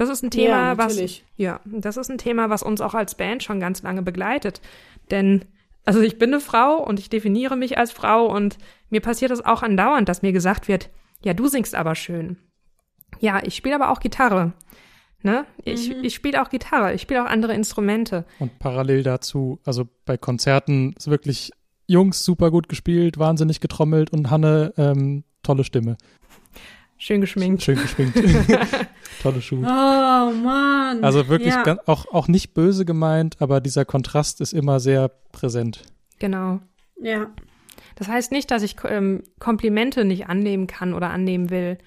[0.00, 3.16] Das ist ein Thema, ja, was ja, das ist ein Thema, was uns auch als
[3.16, 4.62] Band schon ganz lange begleitet.
[5.10, 5.44] Denn
[5.84, 8.56] also ich bin eine Frau und ich definiere mich als Frau und
[8.88, 10.88] mir passiert das auch andauernd, dass mir gesagt wird,
[11.22, 12.38] ja, du singst aber schön.
[13.18, 14.54] Ja, ich spiele aber auch Gitarre.
[15.22, 15.44] Ne?
[15.64, 16.02] Ich, mhm.
[16.02, 18.24] ich spiele auch Gitarre, ich spiele auch andere Instrumente.
[18.38, 21.50] Und parallel dazu, also bei Konzerten ist wirklich
[21.86, 25.98] Jungs super gut gespielt, wahnsinnig getrommelt und Hanne ähm, tolle Stimme.
[27.02, 27.62] Schön geschminkt.
[27.62, 28.14] Schön geschminkt.
[29.22, 29.60] Tolle Schuhe.
[29.60, 31.02] Oh Mann.
[31.02, 31.62] Also wirklich ja.
[31.62, 35.82] ganz, auch, auch nicht böse gemeint, aber dieser Kontrast ist immer sehr präsent.
[36.18, 36.60] Genau.
[37.00, 37.30] Ja.
[37.94, 41.78] Das heißt nicht, dass ich ähm, Komplimente nicht annehmen kann oder annehmen will.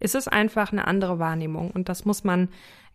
[0.00, 2.48] Es ist einfach eine andere Wahrnehmung und das muss man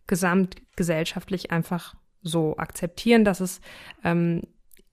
[0.07, 3.62] gesamtgesellschaftlich einfach so akzeptieren, dass es
[4.03, 4.41] ähm,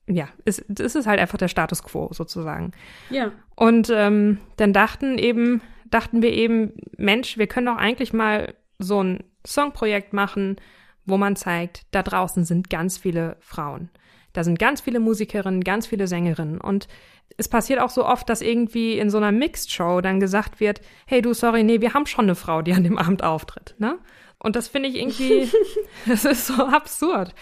[0.07, 2.71] ja, es, es ist halt einfach der Status quo sozusagen.
[3.11, 3.33] Ja.
[3.57, 5.61] Und ähm, dann dachten eben
[5.91, 10.57] dachten wir eben, Mensch, wir können doch eigentlich mal so ein Songprojekt machen,
[11.05, 13.91] wo man zeigt, da draußen sind ganz viele Frauen.
[14.33, 16.61] Da sind ganz viele Musikerinnen, ganz viele Sängerinnen.
[16.61, 16.87] Und
[17.37, 21.23] es passiert auch so oft, dass irgendwie in so einer Mixed-Show dann gesagt wird, hey
[21.23, 23.75] du, sorry, nee, wir haben schon eine Frau, die an dem Abend auftritt.
[23.79, 23.99] Ne?
[24.39, 25.51] Und das finde ich irgendwie,
[26.07, 27.35] das ist so absurd.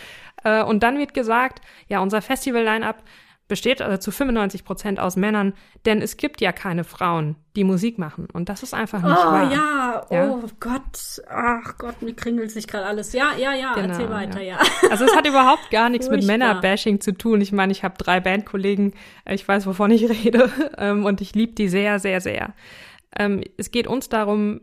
[0.44, 3.02] Äh, und dann wird gesagt, ja, unser Festival-Line-Up
[3.48, 5.54] besteht also zu 95 Prozent aus Männern,
[5.84, 8.26] denn es gibt ja keine Frauen, die Musik machen.
[8.32, 9.52] Und das ist einfach nicht oh, wahr.
[9.52, 13.12] Ja, ja, oh Gott, ach Gott, mir kringelt sich gerade alles.
[13.12, 14.58] Ja, ja, ja, genau, erzähl weiter, ja.
[14.60, 14.90] ja.
[14.90, 17.40] Also es hat überhaupt gar nichts mit Männerbashing zu tun.
[17.40, 18.94] Ich meine, ich habe drei Bandkollegen,
[19.28, 22.52] ich weiß, wovon ich rede, ähm, und ich liebe die sehr, sehr, sehr.
[23.16, 24.60] Ähm, es geht uns darum,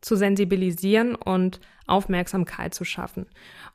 [0.00, 3.26] zu sensibilisieren und Aufmerksamkeit zu schaffen.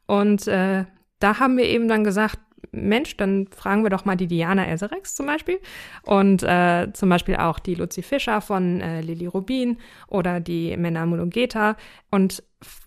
[0.08, 0.86] Und äh,
[1.20, 2.40] da haben wir eben dann gesagt,
[2.72, 5.60] Mensch, dann fragen wir doch mal die Diana Eserex zum Beispiel
[6.04, 11.06] und äh, zum Beispiel auch die Luzi Fischer von äh, Lili Rubin oder die Mena
[11.06, 11.78] Mulugeta
[12.12, 12.44] und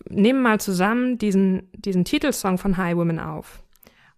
[0.09, 3.63] nehmen mal zusammen diesen, diesen Titelsong von High Women auf.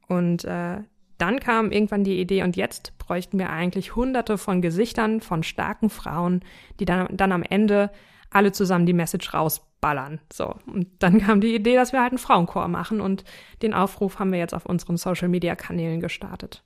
[0.07, 0.77] Und äh,
[1.17, 5.89] dann kam irgendwann die Idee, und jetzt bräuchten wir eigentlich hunderte von Gesichtern von starken
[5.89, 6.41] Frauen,
[6.79, 7.91] die dann, dann am Ende
[8.31, 10.19] alle zusammen die Message rausballern.
[10.31, 10.55] So.
[10.65, 13.23] Und dann kam die Idee, dass wir halt einen Frauenchor machen und
[13.61, 16.63] den Aufruf haben wir jetzt auf unseren Social Media Kanälen gestartet.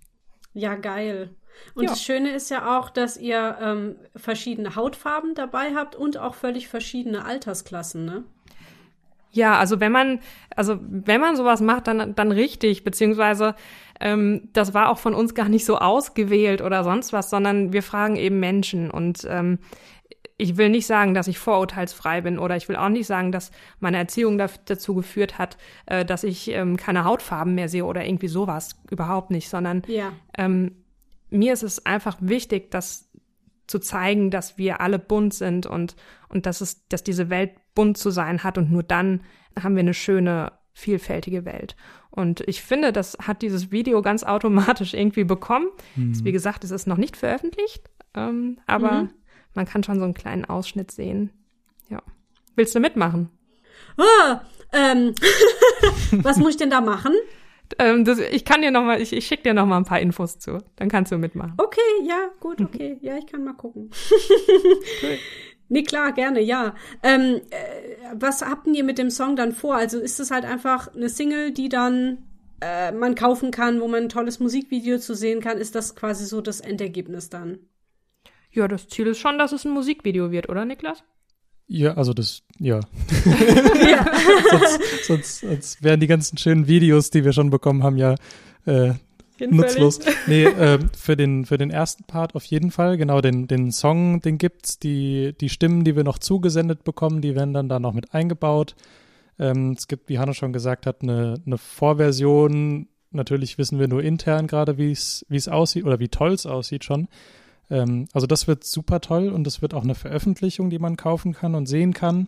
[0.53, 1.31] Ja, geil.
[1.73, 1.89] Und Ja.
[1.89, 6.67] das Schöne ist ja auch, dass ihr ähm, verschiedene Hautfarben dabei habt und auch völlig
[6.67, 8.23] verschiedene Altersklassen, ne?
[9.31, 10.21] Ja, also wenn man,
[10.55, 13.55] also wenn man sowas macht, dann, dann richtig, beziehungsweise
[13.99, 17.83] ähm, das war auch von uns gar nicht so ausgewählt oder sonst was, sondern wir
[17.83, 19.59] fragen eben Menschen und ähm,
[20.37, 23.51] ich will nicht sagen, dass ich vorurteilsfrei bin oder ich will auch nicht sagen, dass
[23.79, 28.05] meine Erziehung da, dazu geführt hat, äh, dass ich ähm, keine Hautfarben mehr sehe oder
[28.05, 28.75] irgendwie sowas.
[28.91, 30.11] Überhaupt nicht, sondern Ja.
[30.37, 30.75] ähm,
[31.29, 33.09] mir ist es einfach wichtig, das
[33.67, 35.95] zu zeigen, dass wir alle bunt sind und,
[36.29, 39.23] und dass es, dass diese Welt bunt zu sein hat und nur dann
[39.59, 41.75] haben wir eine schöne, vielfältige Welt.
[42.11, 45.67] Und ich finde, das hat dieses Video ganz automatisch irgendwie bekommen.
[45.95, 49.09] Wie gesagt, es ist noch nicht veröffentlicht, ähm, aber Mhm.
[49.55, 51.31] Man kann schon so einen kleinen Ausschnitt sehen.
[51.89, 52.01] Ja.
[52.55, 53.29] Willst du mitmachen?
[53.97, 54.41] Ah,
[54.71, 55.13] ähm,
[56.11, 57.13] was muss ich denn da machen?
[57.79, 59.99] Ähm, das, ich kann dir noch mal, ich, ich schicke dir noch mal ein paar
[59.99, 60.59] Infos zu.
[60.75, 61.53] Dann kannst du mitmachen.
[61.57, 62.97] Okay, ja, gut, okay.
[63.01, 63.89] Ja, ich kann mal gucken.
[65.67, 66.75] Nee, klar, gerne, ja.
[67.01, 69.75] Ähm, äh, was habt ihr mit dem Song dann vor?
[69.75, 72.19] Also ist es halt einfach eine Single, die dann
[72.61, 75.57] äh, man kaufen kann, wo man ein tolles Musikvideo zu sehen kann?
[75.57, 77.59] Ist das quasi so das Endergebnis dann?
[78.55, 81.03] Ja, das Ziel ist schon, dass es ein Musikvideo wird, oder Niklas?
[81.67, 82.79] Ja, also das, ja.
[83.25, 84.05] ja.
[84.51, 88.15] sonst, sonst, sonst wären die ganzen schönen Videos, die wir schon bekommen haben, ja
[88.65, 88.93] äh,
[89.39, 89.99] nutzlos.
[90.27, 92.97] Nee, ähm, für, den, für den ersten Part auf jeden Fall.
[92.97, 94.79] Genau, den, den Song, den gibt's.
[94.79, 98.75] Die, die Stimmen, die wir noch zugesendet bekommen, die werden dann da noch mit eingebaut.
[99.37, 102.87] Ähm, es gibt, wie Hanna schon gesagt hat, eine, eine Vorversion.
[103.11, 106.45] Natürlich wissen wir nur intern gerade, wie es wie es aussieht oder wie toll es
[106.45, 107.07] aussieht schon.
[107.69, 111.33] Ähm, also das wird super toll und es wird auch eine Veröffentlichung, die man kaufen
[111.33, 112.27] kann und sehen kann.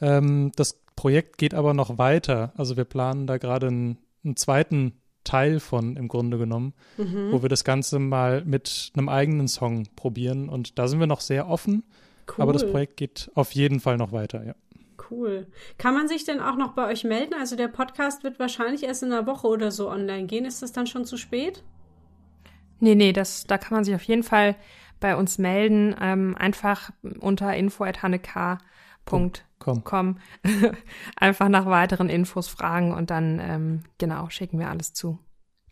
[0.00, 2.52] Ähm, das Projekt geht aber noch weiter.
[2.56, 4.92] Also wir planen da gerade einen, einen zweiten
[5.24, 7.32] Teil von im Grunde genommen, Mhm.
[7.32, 10.48] wo wir das Ganze mal mit einem eigenen Song probieren.
[10.48, 11.84] Und da sind wir noch sehr offen,
[12.28, 12.42] Cool.
[12.42, 14.54] aber das Projekt geht auf jeden Fall noch weiter, ja.
[15.10, 15.46] Cool.
[15.76, 17.34] Kann man sich denn auch noch bei euch melden?
[17.34, 20.44] Also der Podcast wird wahrscheinlich erst in einer Woche oder so online gehen.
[20.44, 21.64] Ist das dann schon zu spät?
[22.80, 24.56] Nee, nee, das, da kann man sich auf jeden Fall
[25.00, 25.94] bei uns melden.
[26.00, 26.90] Ähm, einfach
[27.20, 30.18] unter info.hannek.com
[31.16, 35.18] einfach nach weiteren Infos fragen und dann, ähm, genau, schicken wir alles zu.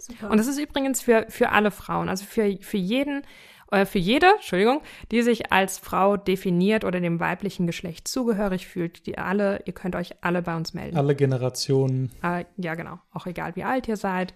[0.01, 0.31] Super.
[0.31, 3.23] Und das ist übrigens für, für alle Frauen, also für, für jeden,
[3.71, 9.07] äh, für jede, Entschuldigung, die sich als Frau definiert oder dem weiblichen Geschlecht zugehörig fühlt,
[9.07, 10.97] die alle, ihr könnt euch alle bei uns melden.
[10.97, 12.11] Alle Generationen.
[12.23, 12.99] Äh, ja, genau.
[13.13, 14.35] Auch egal, wie alt ihr seid.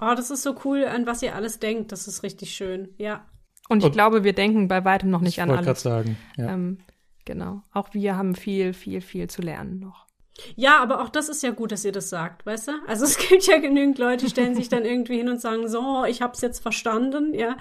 [0.00, 1.92] Oh, das ist so cool, an was ihr alles denkt.
[1.92, 2.94] Das ist richtig schön.
[2.98, 3.26] Ja.
[3.68, 5.82] Und ich Und- glaube, wir denken bei weitem noch nicht ich an wollte gerade alles.
[5.82, 6.16] sagen.
[6.36, 6.52] Ja.
[6.52, 6.78] Ähm,
[7.24, 7.62] genau.
[7.72, 10.06] Auch wir haben viel, viel, viel zu lernen noch.
[10.54, 12.72] Ja, aber auch das ist ja gut, dass ihr das sagt, weißt du?
[12.86, 16.04] Also es gibt ja genügend Leute, die stellen sich dann irgendwie hin und sagen, so,
[16.04, 17.56] ich hab's jetzt verstanden, ja.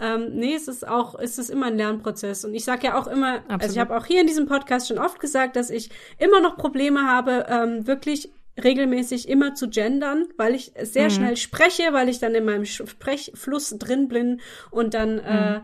[0.00, 2.44] Ähm, nee, es ist auch, es ist immer ein Lernprozess.
[2.44, 3.74] Und ich sage ja auch immer, also Absolut.
[3.74, 7.02] ich habe auch hier in diesem Podcast schon oft gesagt, dass ich immer noch Probleme
[7.08, 8.30] habe, ähm, wirklich
[8.62, 13.70] regelmäßig immer zu gendern, weil ich sehr schnell spreche, weil ich dann in meinem Sprechfluss
[13.78, 15.60] drin bin und dann äh,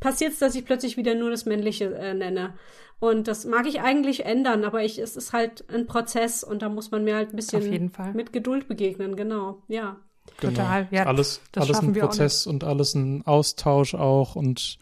[0.00, 2.54] passiert es, dass ich plötzlich wieder nur das Männliche äh, nenne.
[3.00, 6.68] Und das mag ich eigentlich ändern, aber ich, es ist halt ein Prozess und da
[6.68, 8.14] muss man mir halt ein bisschen Auf jeden Fall.
[8.14, 9.62] mit Geduld begegnen, genau.
[9.66, 9.96] Ja.
[10.40, 14.36] Total, ja, alles das alles ein schaffen wir auch Prozess und alles ein Austausch auch.
[14.36, 14.78] Und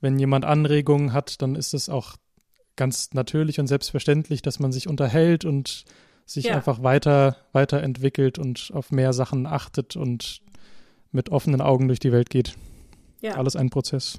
[0.00, 2.16] wenn jemand Anregungen hat, dann ist es auch
[2.76, 5.84] ganz natürlich und selbstverständlich, dass man sich unterhält und
[6.30, 6.54] sich Ja.
[6.54, 10.40] einfach weiter weiterentwickelt und auf mehr Sachen achtet und
[11.12, 12.54] mit offenen Augen durch die Welt geht.
[13.20, 13.32] Ja.
[13.36, 14.18] Alles ein Prozess.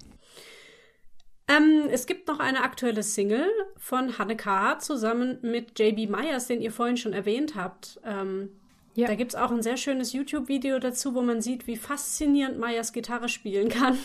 [1.47, 3.45] Ähm, es gibt noch eine aktuelle Single
[3.77, 4.79] von Hanne K.
[4.79, 7.99] zusammen mit JB Myers, den ihr vorhin schon erwähnt habt.
[8.05, 8.49] Ähm,
[8.93, 9.07] Ja.
[9.07, 13.29] Da gibt's auch ein sehr schönes YouTube-Video dazu, wo man sieht, wie faszinierend Myers Gitarre
[13.29, 13.97] spielen kann.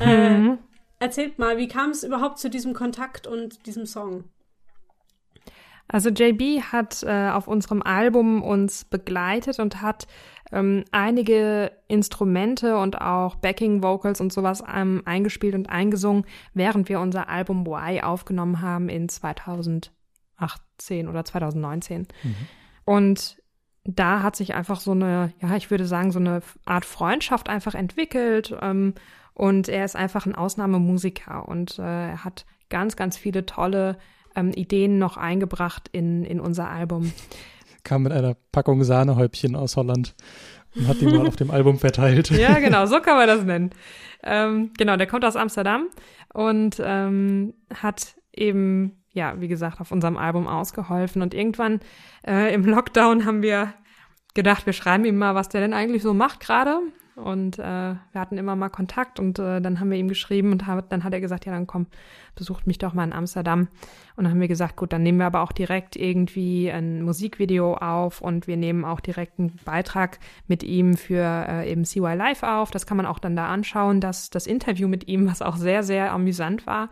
[0.00, 0.56] äh,
[0.98, 4.24] erzählt mal, wie kam es überhaupt zu diesem Kontakt und diesem Song?
[5.88, 10.06] Also JB hat äh, auf unserem Album uns begleitet und hat
[10.52, 16.24] ähm, einige Instrumente und auch Backing Vocals und sowas ähm, eingespielt und eingesungen,
[16.54, 19.90] während wir unser Album Why aufgenommen haben in 2018
[21.08, 22.06] oder 2019.
[22.84, 23.42] Und
[23.84, 27.74] da hat sich einfach so eine, ja, ich würde sagen, so eine Art Freundschaft einfach
[27.74, 28.54] entwickelt.
[28.60, 28.94] Ähm,
[29.32, 33.96] und er ist einfach ein Ausnahmemusiker und äh, er hat ganz, ganz viele tolle
[34.38, 37.12] ähm, Ideen noch eingebracht in, in unser Album.
[37.84, 40.14] Kam mit einer Packung Sahnehäubchen aus Holland
[40.74, 42.30] und hat die mal auf dem Album verteilt.
[42.38, 43.70] Ja, genau, so kann man das nennen.
[44.22, 45.88] Ähm, genau, der kommt aus Amsterdam
[46.32, 51.22] und ähm, hat eben, ja, wie gesagt, auf unserem Album ausgeholfen.
[51.22, 51.80] Und irgendwann
[52.26, 53.74] äh, im Lockdown haben wir
[54.34, 56.80] gedacht, wir schreiben ihm mal, was der denn eigentlich so macht gerade.
[57.18, 60.66] Und äh, wir hatten immer mal Kontakt und äh, dann haben wir ihm geschrieben und
[60.66, 61.86] hab, dann hat er gesagt, ja, dann komm,
[62.36, 63.68] besucht mich doch mal in Amsterdam.
[64.16, 67.74] Und dann haben wir gesagt, gut, dann nehmen wir aber auch direkt irgendwie ein Musikvideo
[67.74, 72.44] auf und wir nehmen auch direkt einen Beitrag mit ihm für äh, eben CY Live
[72.44, 72.70] auf.
[72.70, 75.82] Das kann man auch dann da anschauen, das, das Interview mit ihm, was auch sehr,
[75.82, 76.88] sehr amüsant war.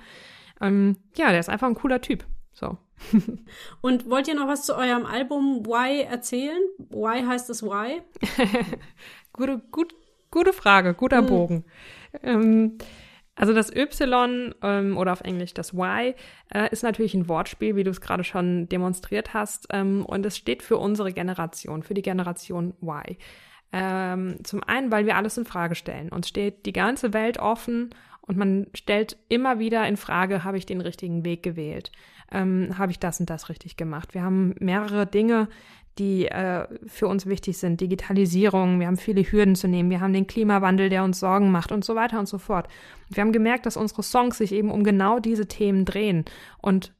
[0.60, 2.24] Ähm, ja, der ist einfach ein cooler Typ.
[2.52, 2.78] So.
[3.80, 6.60] Und wollt ihr noch was zu eurem Album Why erzählen?
[6.78, 8.02] Why heißt es Why?
[9.32, 9.94] gute, gut,
[10.36, 11.26] gute Frage, guter hm.
[11.26, 11.64] Bogen.
[12.22, 12.78] Ähm,
[13.34, 16.14] also das Y ähm, oder auf Englisch das Y
[16.52, 19.66] äh, ist natürlich ein Wortspiel, wie du es gerade schon demonstriert hast.
[19.70, 23.16] Ähm, und es steht für unsere Generation, für die Generation Y.
[23.72, 26.10] Ähm, zum einen, weil wir alles in Frage stellen.
[26.10, 30.66] Uns steht die ganze Welt offen und man stellt immer wieder in Frage, habe ich
[30.66, 31.92] den richtigen Weg gewählt?
[32.32, 34.14] ähm, habe ich das und das richtig gemacht.
[34.14, 35.48] Wir haben mehrere Dinge,
[35.98, 37.80] die äh, für uns wichtig sind.
[37.80, 41.72] Digitalisierung, wir haben viele Hürden zu nehmen, wir haben den Klimawandel, der uns Sorgen macht
[41.72, 42.68] und so weiter und so fort.
[43.08, 46.24] Und wir haben gemerkt, dass unsere Songs sich eben um genau diese Themen drehen.
[46.60, 46.92] Und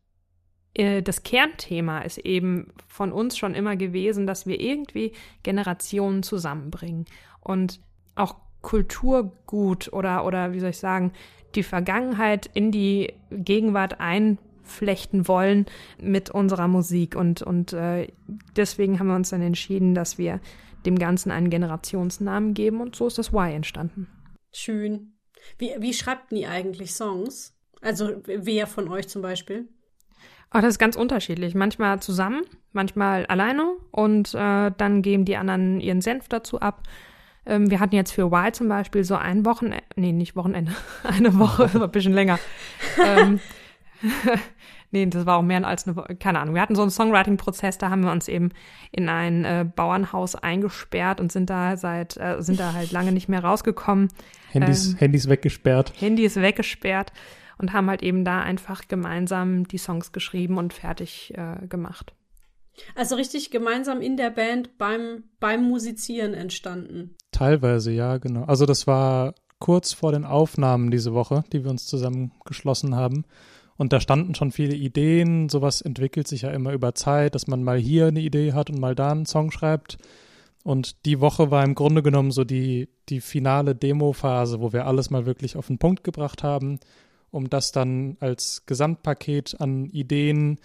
[0.74, 7.06] äh, das Kernthema ist eben von uns schon immer gewesen, dass wir irgendwie Generationen zusammenbringen
[7.40, 7.80] und
[8.14, 11.12] auch Kulturgut oder, oder wie soll ich sagen,
[11.54, 15.66] die Vergangenheit in die Gegenwart ein flechten wollen
[16.00, 17.16] mit unserer Musik.
[17.16, 18.08] Und, und äh,
[18.56, 20.40] deswegen haben wir uns dann entschieden, dass wir
[20.84, 24.08] dem Ganzen einen Generationsnamen geben und so ist das Y entstanden.
[24.52, 25.12] Schön.
[25.58, 27.54] Wie, wie schreibt ihr eigentlich Songs?
[27.80, 29.68] Also wer von euch zum Beispiel?
[30.54, 31.54] Oh, das ist ganz unterschiedlich.
[31.54, 36.82] Manchmal zusammen, manchmal alleine und äh, dann geben die anderen ihren Senf dazu ab.
[37.44, 41.38] Ähm, wir hatten jetzt für Y zum Beispiel so ein Wochenende, nee, nicht Wochenende, eine
[41.38, 42.38] Woche, ein bisschen länger.
[43.04, 43.40] ähm,
[44.90, 46.54] nee, das war auch mehr als eine, keine Ahnung.
[46.54, 48.50] Wir hatten so einen Songwriting-Prozess, da haben wir uns eben
[48.92, 53.28] in ein äh, Bauernhaus eingesperrt und sind da seit, äh, sind da halt lange nicht
[53.28, 54.08] mehr rausgekommen.
[54.50, 55.92] Handys, ähm, Handys weggesperrt.
[55.96, 57.12] Handys weggesperrt
[57.58, 62.14] und haben halt eben da einfach gemeinsam die Songs geschrieben und fertig äh, gemacht.
[62.94, 67.16] Also richtig gemeinsam in der Band beim, beim Musizieren entstanden.
[67.32, 68.44] Teilweise, ja, genau.
[68.44, 73.24] Also das war kurz vor den Aufnahmen diese Woche, die wir uns zusammengeschlossen haben.
[73.76, 75.48] Und da standen schon viele Ideen.
[75.48, 78.80] Sowas entwickelt sich ja immer über Zeit, dass man mal hier eine Idee hat und
[78.80, 79.98] mal da einen Song schreibt.
[80.64, 85.10] Und die Woche war im Grunde genommen so die, die finale Demo-Phase, wo wir alles
[85.10, 86.80] mal wirklich auf den Punkt gebracht haben,
[87.30, 90.58] um das dann als Gesamtpaket an Ideen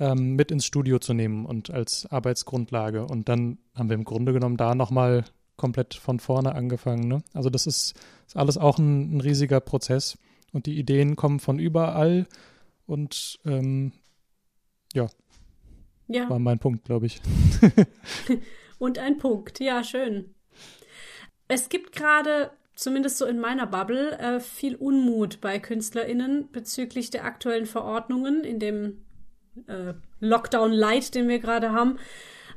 [0.00, 3.06] ähm, mit ins Studio zu nehmen und als Arbeitsgrundlage.
[3.06, 5.24] Und dann haben wir im Grunde genommen da nochmal
[5.56, 7.06] komplett von vorne angefangen.
[7.06, 7.22] Ne?
[7.34, 7.94] Also das ist,
[8.26, 10.16] ist alles auch ein, ein riesiger Prozess.
[10.52, 12.26] Und die Ideen kommen von überall.
[12.86, 13.92] Und ähm,
[14.94, 15.08] ja,
[16.08, 17.20] ja, war mein Punkt, glaube ich.
[18.78, 20.34] und ein Punkt, ja, schön.
[21.48, 27.24] Es gibt gerade, zumindest so in meiner Bubble, äh, viel Unmut bei KünstlerInnen bezüglich der
[27.24, 29.04] aktuellen Verordnungen in dem
[29.66, 31.98] äh, Lockdown Light, den wir gerade haben.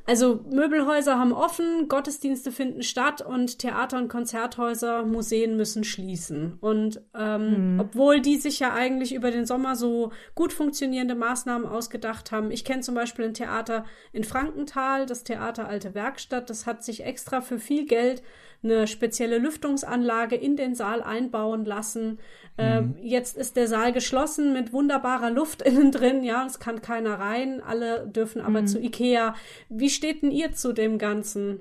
[0.06, 6.58] Also Möbelhäuser haben offen, Gottesdienste finden statt und Theater und Konzerthäuser, Museen müssen schließen.
[6.60, 7.80] Und ähm, mhm.
[7.80, 12.66] obwohl die sich ja eigentlich über den Sommer so gut funktionierende Maßnahmen ausgedacht haben, ich
[12.66, 17.42] kenne zum Beispiel ein Theater in Frankenthal, das Theater Alte Werkstatt, das hat sich extra
[17.42, 18.24] für viel Geld
[18.64, 22.20] eine spezielle Lüftungsanlage in den Saal einbauen lassen.
[22.58, 23.04] Ähm, mhm.
[23.04, 26.24] jetzt ist der Saal geschlossen mit wunderbarer Luft innen drin.
[26.24, 27.62] Ja, es kann keiner rein.
[27.62, 28.68] Alle dürfen aber mhm.
[28.68, 29.36] zu Ikea.
[29.70, 31.60] Wie steht denn ihr zu dem Ganzen?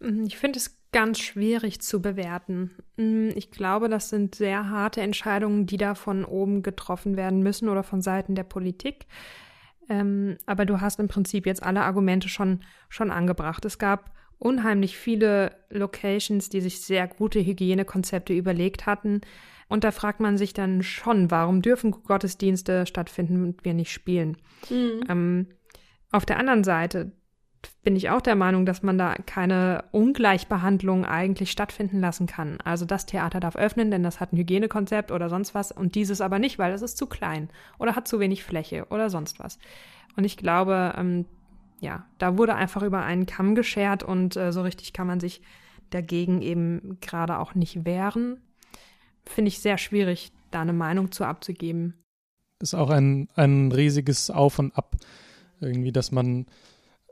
[0.00, 2.70] Mhm, ich finde es ganz schwierig zu bewerten.
[2.96, 7.68] Mhm, ich glaube, das sind sehr harte Entscheidungen, die da von oben getroffen werden müssen
[7.68, 9.06] oder von Seiten der Politik.
[9.88, 13.64] Ähm, aber du hast im Prinzip jetzt alle Argumente schon, schon angebracht.
[13.64, 14.10] Es gab
[14.42, 19.20] unheimlich viele Locations, die sich sehr gute Hygienekonzepte überlegt hatten.
[19.68, 24.36] Und da fragt man sich dann schon, warum dürfen Gottesdienste stattfinden und wir nicht spielen?
[24.68, 25.04] Mhm.
[25.08, 25.46] Ähm,
[26.10, 27.12] auf der anderen Seite
[27.84, 32.58] bin ich auch der Meinung, dass man da keine Ungleichbehandlung eigentlich stattfinden lassen kann.
[32.64, 36.20] Also das Theater darf öffnen, denn das hat ein Hygienekonzept oder sonst was und dieses
[36.20, 37.48] aber nicht, weil es ist zu klein
[37.78, 39.60] oder hat zu wenig Fläche oder sonst was.
[40.16, 41.26] Und ich glaube, ähm,
[41.82, 45.42] ja, da wurde einfach über einen Kamm geschert und äh, so richtig kann man sich
[45.90, 48.40] dagegen eben gerade auch nicht wehren.
[49.26, 51.94] Finde ich sehr schwierig, da eine Meinung zu abzugeben.
[52.60, 54.94] Ist auch ein, ein riesiges Auf und Ab.
[55.60, 56.46] Irgendwie, dass man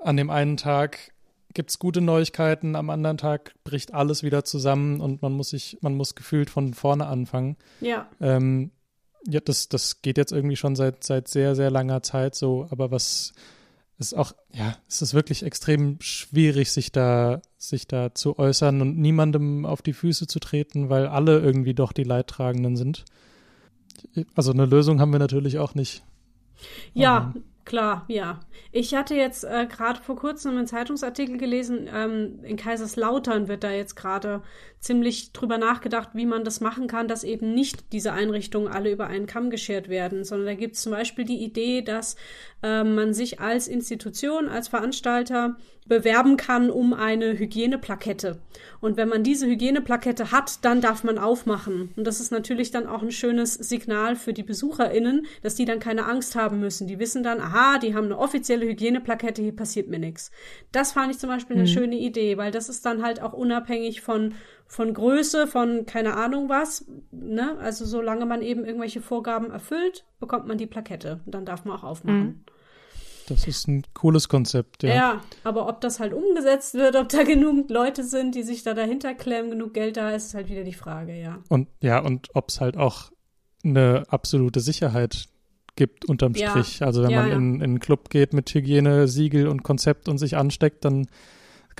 [0.00, 1.12] an dem einen Tag
[1.52, 5.78] gibt es gute Neuigkeiten, am anderen Tag bricht alles wieder zusammen und man muss sich,
[5.80, 7.56] man muss gefühlt von vorne anfangen.
[7.80, 8.08] Ja.
[8.20, 8.70] Ähm,
[9.26, 12.92] ja, das, das geht jetzt irgendwie schon seit, seit sehr, sehr langer Zeit so, aber
[12.92, 13.32] was
[14.00, 18.98] ist auch, ja, es ist wirklich extrem schwierig, sich da, sich da zu äußern und
[18.98, 23.04] niemandem auf die Füße zu treten, weil alle irgendwie doch die Leidtragenden sind.
[24.34, 26.02] Also eine Lösung haben wir natürlich auch nicht.
[26.94, 28.40] Ja, um, Klar, ja.
[28.72, 33.70] Ich hatte jetzt äh, gerade vor kurzem einen Zeitungsartikel gelesen, ähm, in Kaiserslautern wird da
[33.70, 34.42] jetzt gerade
[34.80, 39.06] ziemlich drüber nachgedacht, wie man das machen kann, dass eben nicht diese Einrichtungen alle über
[39.06, 42.16] einen Kamm geschert werden, sondern da gibt es zum Beispiel die Idee, dass
[42.62, 45.56] äh, man sich als Institution, als Veranstalter
[45.86, 48.38] bewerben kann um eine Hygieneplakette.
[48.80, 51.90] Und wenn man diese Hygieneplakette hat, dann darf man aufmachen.
[51.96, 55.80] Und das ist natürlich dann auch ein schönes Signal für die BesucherInnen, dass die dann
[55.80, 56.86] keine Angst haben müssen.
[56.86, 60.30] Die wissen dann, aha, die haben eine offizielle Hygieneplakette, hier passiert mir nichts.
[60.70, 61.72] Das fand ich zum Beispiel eine mhm.
[61.72, 64.34] schöne Idee, weil das ist dann halt auch unabhängig von
[64.70, 66.84] von Größe, von keine Ahnung was.
[67.10, 67.58] Ne?
[67.58, 71.18] Also solange man eben irgendwelche Vorgaben erfüllt, bekommt man die Plakette.
[71.26, 72.22] Und dann darf man auch aufmachen.
[72.22, 72.44] Mhm.
[73.26, 74.94] Das ist ein cooles Konzept, ja.
[74.94, 78.74] Ja, aber ob das halt umgesetzt wird, ob da genug Leute sind, die sich da
[78.74, 81.38] dahinter klemmen, genug Geld da ist, ist halt wieder die Frage, ja.
[81.48, 83.10] Und ja, und ob es halt auch
[83.64, 85.26] eine absolute Sicherheit
[85.74, 86.50] gibt unterm ja.
[86.50, 86.82] Strich.
[86.82, 87.36] Also wenn ja, man ja.
[87.36, 91.08] In, in einen Club geht mit Hygiene, Siegel und Konzept und sich ansteckt, dann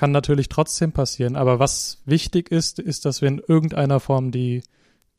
[0.00, 1.36] kann natürlich trotzdem passieren.
[1.36, 4.62] Aber was wichtig ist, ist, dass wir in irgendeiner Form die,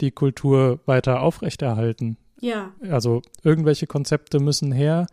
[0.01, 2.17] die Kultur weiter aufrechterhalten.
[2.39, 2.71] Ja.
[2.89, 5.05] Also irgendwelche Konzepte müssen her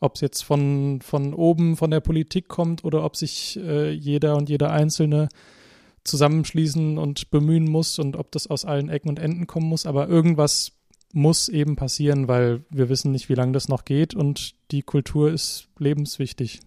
[0.00, 4.36] ob es jetzt von, von oben, von der Politik kommt oder ob sich äh, jeder
[4.36, 5.28] und jeder Einzelne
[6.04, 9.86] zusammenschließen und bemühen muss und ob das aus allen Ecken und Enden kommen muss.
[9.86, 10.72] Aber irgendwas
[11.12, 15.32] muss eben passieren, weil wir wissen nicht, wie lange das noch geht und die Kultur
[15.32, 16.60] ist lebenswichtig.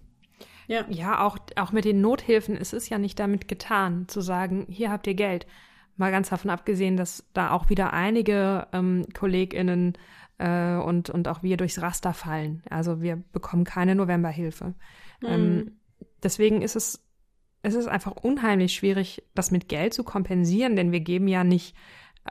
[0.67, 4.65] Ja, ja auch, auch mit den Nothilfen ist es ja nicht damit getan, zu sagen,
[4.69, 5.47] hier habt ihr Geld.
[5.97, 9.97] Mal ganz davon abgesehen, dass da auch wieder einige ähm, KollegInnen
[10.37, 12.63] äh, und, und auch wir durchs Raster fallen.
[12.69, 14.73] Also wir bekommen keine Novemberhilfe.
[15.21, 15.27] Mhm.
[15.27, 15.71] Ähm,
[16.23, 17.05] deswegen ist es,
[17.61, 21.75] es ist einfach unheimlich schwierig, das mit Geld zu kompensieren, denn wir geben ja nicht,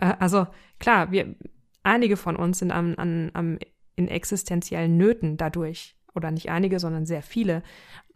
[0.00, 0.46] äh, also
[0.78, 1.34] klar, wir,
[1.82, 3.58] einige von uns sind am, an, am,
[3.96, 5.96] in existenziellen Nöten dadurch.
[6.14, 7.62] Oder nicht einige, sondern sehr viele.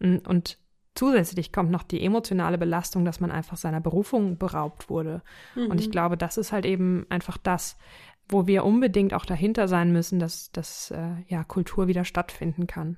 [0.01, 0.59] Und
[0.95, 5.23] zusätzlich kommt noch die emotionale Belastung, dass man einfach seiner Berufung beraubt wurde.
[5.55, 5.71] Mhm.
[5.71, 5.93] Und ich mhm.
[5.93, 7.77] glaube, das ist halt eben einfach das
[8.29, 12.97] wo wir unbedingt auch dahinter sein müssen, dass, dass äh, ja, Kultur wieder stattfinden kann.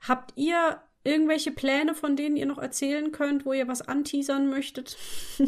[0.00, 4.96] Habt ihr irgendwelche Pläne, von denen ihr noch erzählen könnt, wo ihr was anteasern möchtet?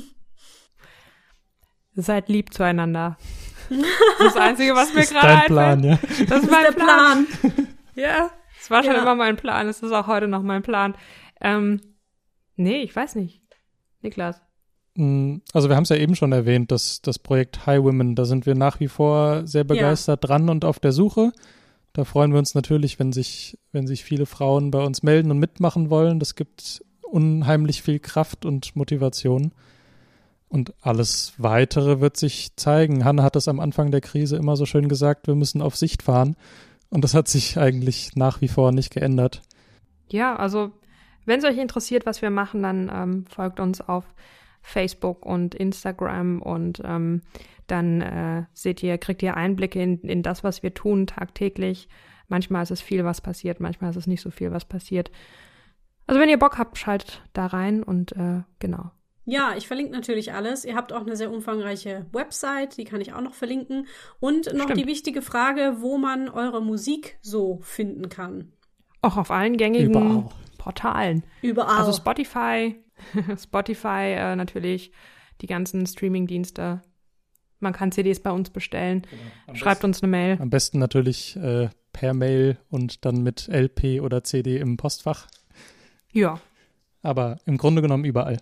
[1.94, 3.16] Seid lieb zueinander.
[4.18, 5.46] Das Einzige, was mir gerade einfällt.
[5.46, 5.98] Plan, ja.
[6.28, 7.26] Das ist mein Plan.
[7.26, 7.68] Plan.
[7.94, 8.30] Ja,
[8.60, 9.02] es war schon ja.
[9.02, 9.68] immer mein Plan.
[9.68, 10.94] Es ist auch heute noch mein Plan.
[11.40, 11.80] Ähm,
[12.56, 13.42] nee, ich weiß nicht.
[14.02, 14.40] Niklas.
[14.94, 18.24] Mm, also wir haben es ja eben schon erwähnt, dass das Projekt High Women, da
[18.24, 20.28] sind wir nach wie vor sehr begeistert ja.
[20.28, 21.32] dran und auf der Suche.
[21.92, 25.38] Da freuen wir uns natürlich, wenn sich, wenn sich viele Frauen bei uns melden und
[25.38, 26.18] mitmachen wollen.
[26.18, 29.52] Das gibt unheimlich viel Kraft und Motivation.
[30.48, 33.04] Und alles weitere wird sich zeigen.
[33.04, 36.02] Hanne hat das am Anfang der Krise immer so schön gesagt, wir müssen auf Sicht
[36.02, 36.36] fahren.
[36.90, 39.42] Und das hat sich eigentlich nach wie vor nicht geändert.
[40.08, 40.72] Ja, also
[41.24, 44.04] wenn es euch interessiert, was wir machen, dann ähm, folgt uns auf
[44.62, 47.22] Facebook und Instagram und ähm,
[47.66, 51.88] dann äh, seht ihr, kriegt ihr Einblicke in, in das, was wir tun tagtäglich.
[52.28, 55.10] Manchmal ist es viel, was passiert, manchmal ist es nicht so viel, was passiert.
[56.06, 58.90] Also wenn ihr Bock habt, schaltet da rein und äh, genau.
[59.26, 60.64] Ja, ich verlinke natürlich alles.
[60.64, 63.86] Ihr habt auch eine sehr umfangreiche Website, die kann ich auch noch verlinken.
[64.20, 64.80] Und noch Stimmt.
[64.80, 68.52] die wichtige Frage, wo man eure Musik so finden kann.
[69.00, 70.28] Auch auf allen gängigen Überall.
[70.58, 71.24] Portalen.
[71.42, 71.78] Überall.
[71.78, 72.76] Also Spotify,
[73.42, 74.92] Spotify äh, natürlich,
[75.40, 76.82] die ganzen Streaming-Dienste.
[77.60, 79.06] Man kann CDs bei uns bestellen.
[79.10, 79.56] Genau.
[79.56, 80.38] Schreibt besten, uns eine Mail.
[80.40, 85.26] Am besten natürlich äh, per Mail und dann mit LP oder CD im Postfach.
[86.12, 86.40] Ja.
[87.02, 88.38] Aber im Grunde genommen überall.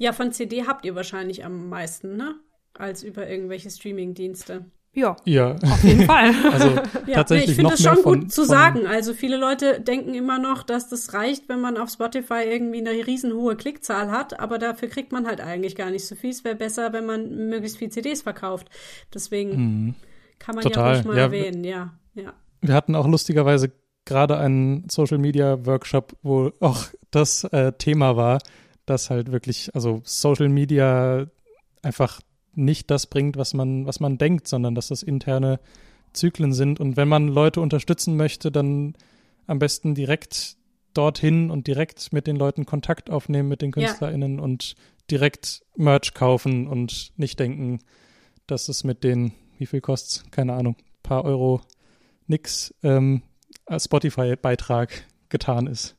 [0.00, 0.12] Ja.
[0.12, 2.34] Von CD habt ihr wahrscheinlich am meisten, ne?
[2.74, 4.64] Als über irgendwelche Streaming-Dienste.
[4.92, 6.34] Ja, ja, auf jeden Fall.
[6.52, 6.68] also
[7.06, 8.86] ja, tatsächlich nee, ich finde es schon von, gut zu sagen.
[8.88, 13.06] Also viele Leute denken immer noch, dass das reicht, wenn man auf Spotify irgendwie eine
[13.06, 16.30] riesenhohe Klickzahl hat, aber dafür kriegt man halt eigentlich gar nicht so viel.
[16.30, 18.68] Es wäre besser, wenn man möglichst viel CDs verkauft.
[19.14, 19.94] Deswegen mhm.
[20.40, 20.86] kann man Total.
[20.86, 22.32] ja ruhig mal ja, erwähnen, ja, ja.
[22.60, 23.70] Wir hatten auch lustigerweise
[24.04, 28.40] gerade einen Social Media Workshop, wo auch das äh, Thema war,
[28.86, 31.26] dass halt wirklich, also Social Media
[31.82, 32.20] einfach
[32.54, 35.60] nicht das bringt, was man, was man denkt, sondern dass das interne
[36.12, 36.80] Zyklen sind.
[36.80, 38.94] Und wenn man Leute unterstützen möchte, dann
[39.46, 40.56] am besten direkt
[40.94, 44.42] dorthin und direkt mit den Leuten Kontakt aufnehmen, mit den KünstlerInnen ja.
[44.42, 44.74] und
[45.10, 47.78] direkt Merch kaufen und nicht denken,
[48.46, 50.24] dass es mit den, wie viel kostet's?
[50.30, 51.60] Keine Ahnung, paar Euro
[52.26, 52.74] nix.
[52.82, 53.22] Ähm,
[53.78, 55.96] Spotify-Beitrag getan ist.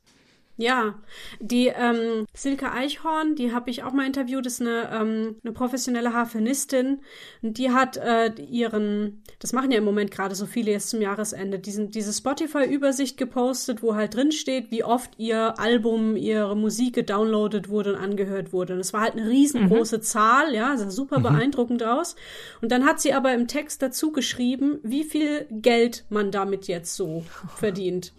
[0.62, 0.94] Ja,
[1.40, 6.12] die ähm, Silke Eichhorn, die habe ich auch mal interviewt, ist eine, ähm, eine professionelle
[6.12, 7.00] Harfenistin.
[7.42, 11.00] Und die hat äh, ihren, das machen ja im Moment gerade so viele jetzt zum
[11.00, 16.94] Jahresende, diesen, diese Spotify-Übersicht gepostet, wo halt drin steht, wie oft ihr Album, ihre Musik
[16.94, 18.74] gedownloadet wurde und angehört wurde.
[18.74, 20.02] Und es war halt eine riesengroße mhm.
[20.02, 21.24] Zahl, ja, sah super mhm.
[21.24, 22.14] beeindruckend aus.
[22.60, 26.94] Und dann hat sie aber im Text dazu geschrieben, wie viel Geld man damit jetzt
[26.94, 27.24] so
[27.56, 28.12] verdient.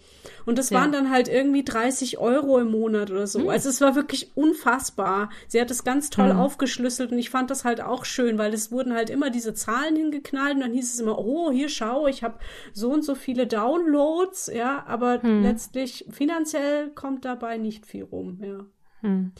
[0.46, 0.80] Und das ja.
[0.80, 3.40] waren dann halt irgendwie 30 Euro im Monat oder so.
[3.40, 3.48] Mhm.
[3.48, 5.30] Also es war wirklich unfassbar.
[5.48, 6.40] Sie hat es ganz toll mhm.
[6.40, 9.96] aufgeschlüsselt und ich fand das halt auch schön, weil es wurden halt immer diese Zahlen
[9.96, 12.38] hingeknallt und dann hieß es immer, oh, hier schau, ich habe
[12.72, 15.42] so und so viele Downloads, ja, aber mhm.
[15.42, 18.66] letztlich finanziell kommt dabei nicht viel rum, ja.
[19.00, 19.32] Hm.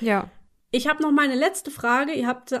[0.00, 0.30] Ja.
[0.70, 2.12] Ich habe noch meine letzte Frage.
[2.12, 2.54] Ihr habt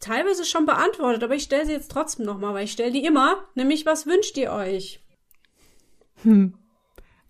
[0.00, 3.04] teilweise schon beantwortet, aber ich stelle sie jetzt trotzdem noch mal, weil ich stelle die
[3.04, 3.44] immer.
[3.54, 5.04] Nämlich, was wünscht ihr euch?
[6.22, 6.54] Hm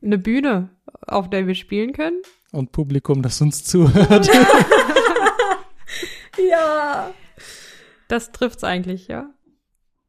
[0.02, 0.70] eine Bühne,
[1.06, 2.20] auf der wir spielen können.
[2.52, 4.28] Und Publikum, das uns zuhört.
[6.50, 7.12] ja.
[8.08, 9.32] Das trifft's eigentlich, ja.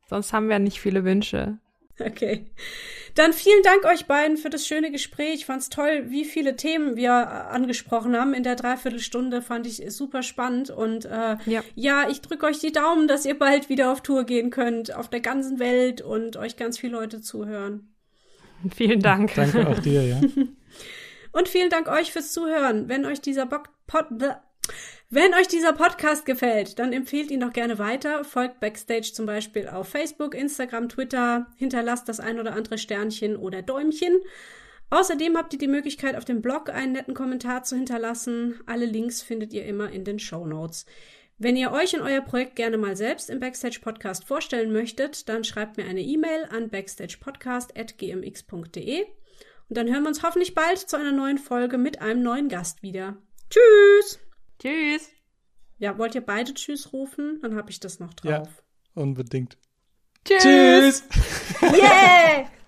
[0.09, 1.59] Sonst haben wir nicht viele Wünsche.
[1.99, 2.47] Okay.
[3.15, 5.35] Dann vielen Dank euch beiden für das schöne Gespräch.
[5.35, 9.41] Ich fand's toll, wie viele Themen wir angesprochen haben in der Dreiviertelstunde.
[9.41, 10.69] Fand ich super spannend.
[10.69, 11.61] Und äh, ja.
[11.75, 15.09] ja, ich drücke euch die Daumen, dass ihr bald wieder auf Tour gehen könnt, auf
[15.09, 17.90] der ganzen Welt und euch ganz viele Leute zuhören.
[18.76, 19.34] Vielen Dank.
[19.36, 20.22] Danke auch dir, ja.
[21.34, 22.89] Und vielen Dank euch fürs Zuhören.
[22.89, 24.09] Wenn euch dieser Pod
[25.09, 28.24] wenn euch dieser Podcast gefällt, dann empfehlt ihn doch gerne weiter.
[28.24, 31.47] Folgt Backstage zum Beispiel auf Facebook, Instagram, Twitter.
[31.57, 34.22] Hinterlasst das ein oder andere Sternchen oder Däumchen.
[34.89, 38.59] Außerdem habt ihr die Möglichkeit, auf dem Blog einen netten Kommentar zu hinterlassen.
[38.66, 40.86] Alle Links findet ihr immer in den Show Notes.
[41.43, 45.43] Wenn ihr euch und euer Projekt gerne mal selbst im Backstage Podcast vorstellen möchtet, dann
[45.43, 49.05] schreibt mir eine E-Mail an backstagepodcast.gmx.de
[49.67, 52.83] und dann hören wir uns hoffentlich bald zu einer neuen Folge mit einem neuen Gast
[52.83, 53.17] wieder.
[53.49, 54.19] Tschüss!
[54.59, 55.09] Tschüss!
[55.79, 57.39] Ja, wollt ihr beide Tschüss rufen?
[57.41, 58.29] Dann habe ich das noch drauf.
[58.29, 58.43] Ja,
[58.93, 59.57] unbedingt.
[60.23, 60.43] Tschüss!
[60.43, 61.03] Tschüss.
[61.63, 62.45] yeah!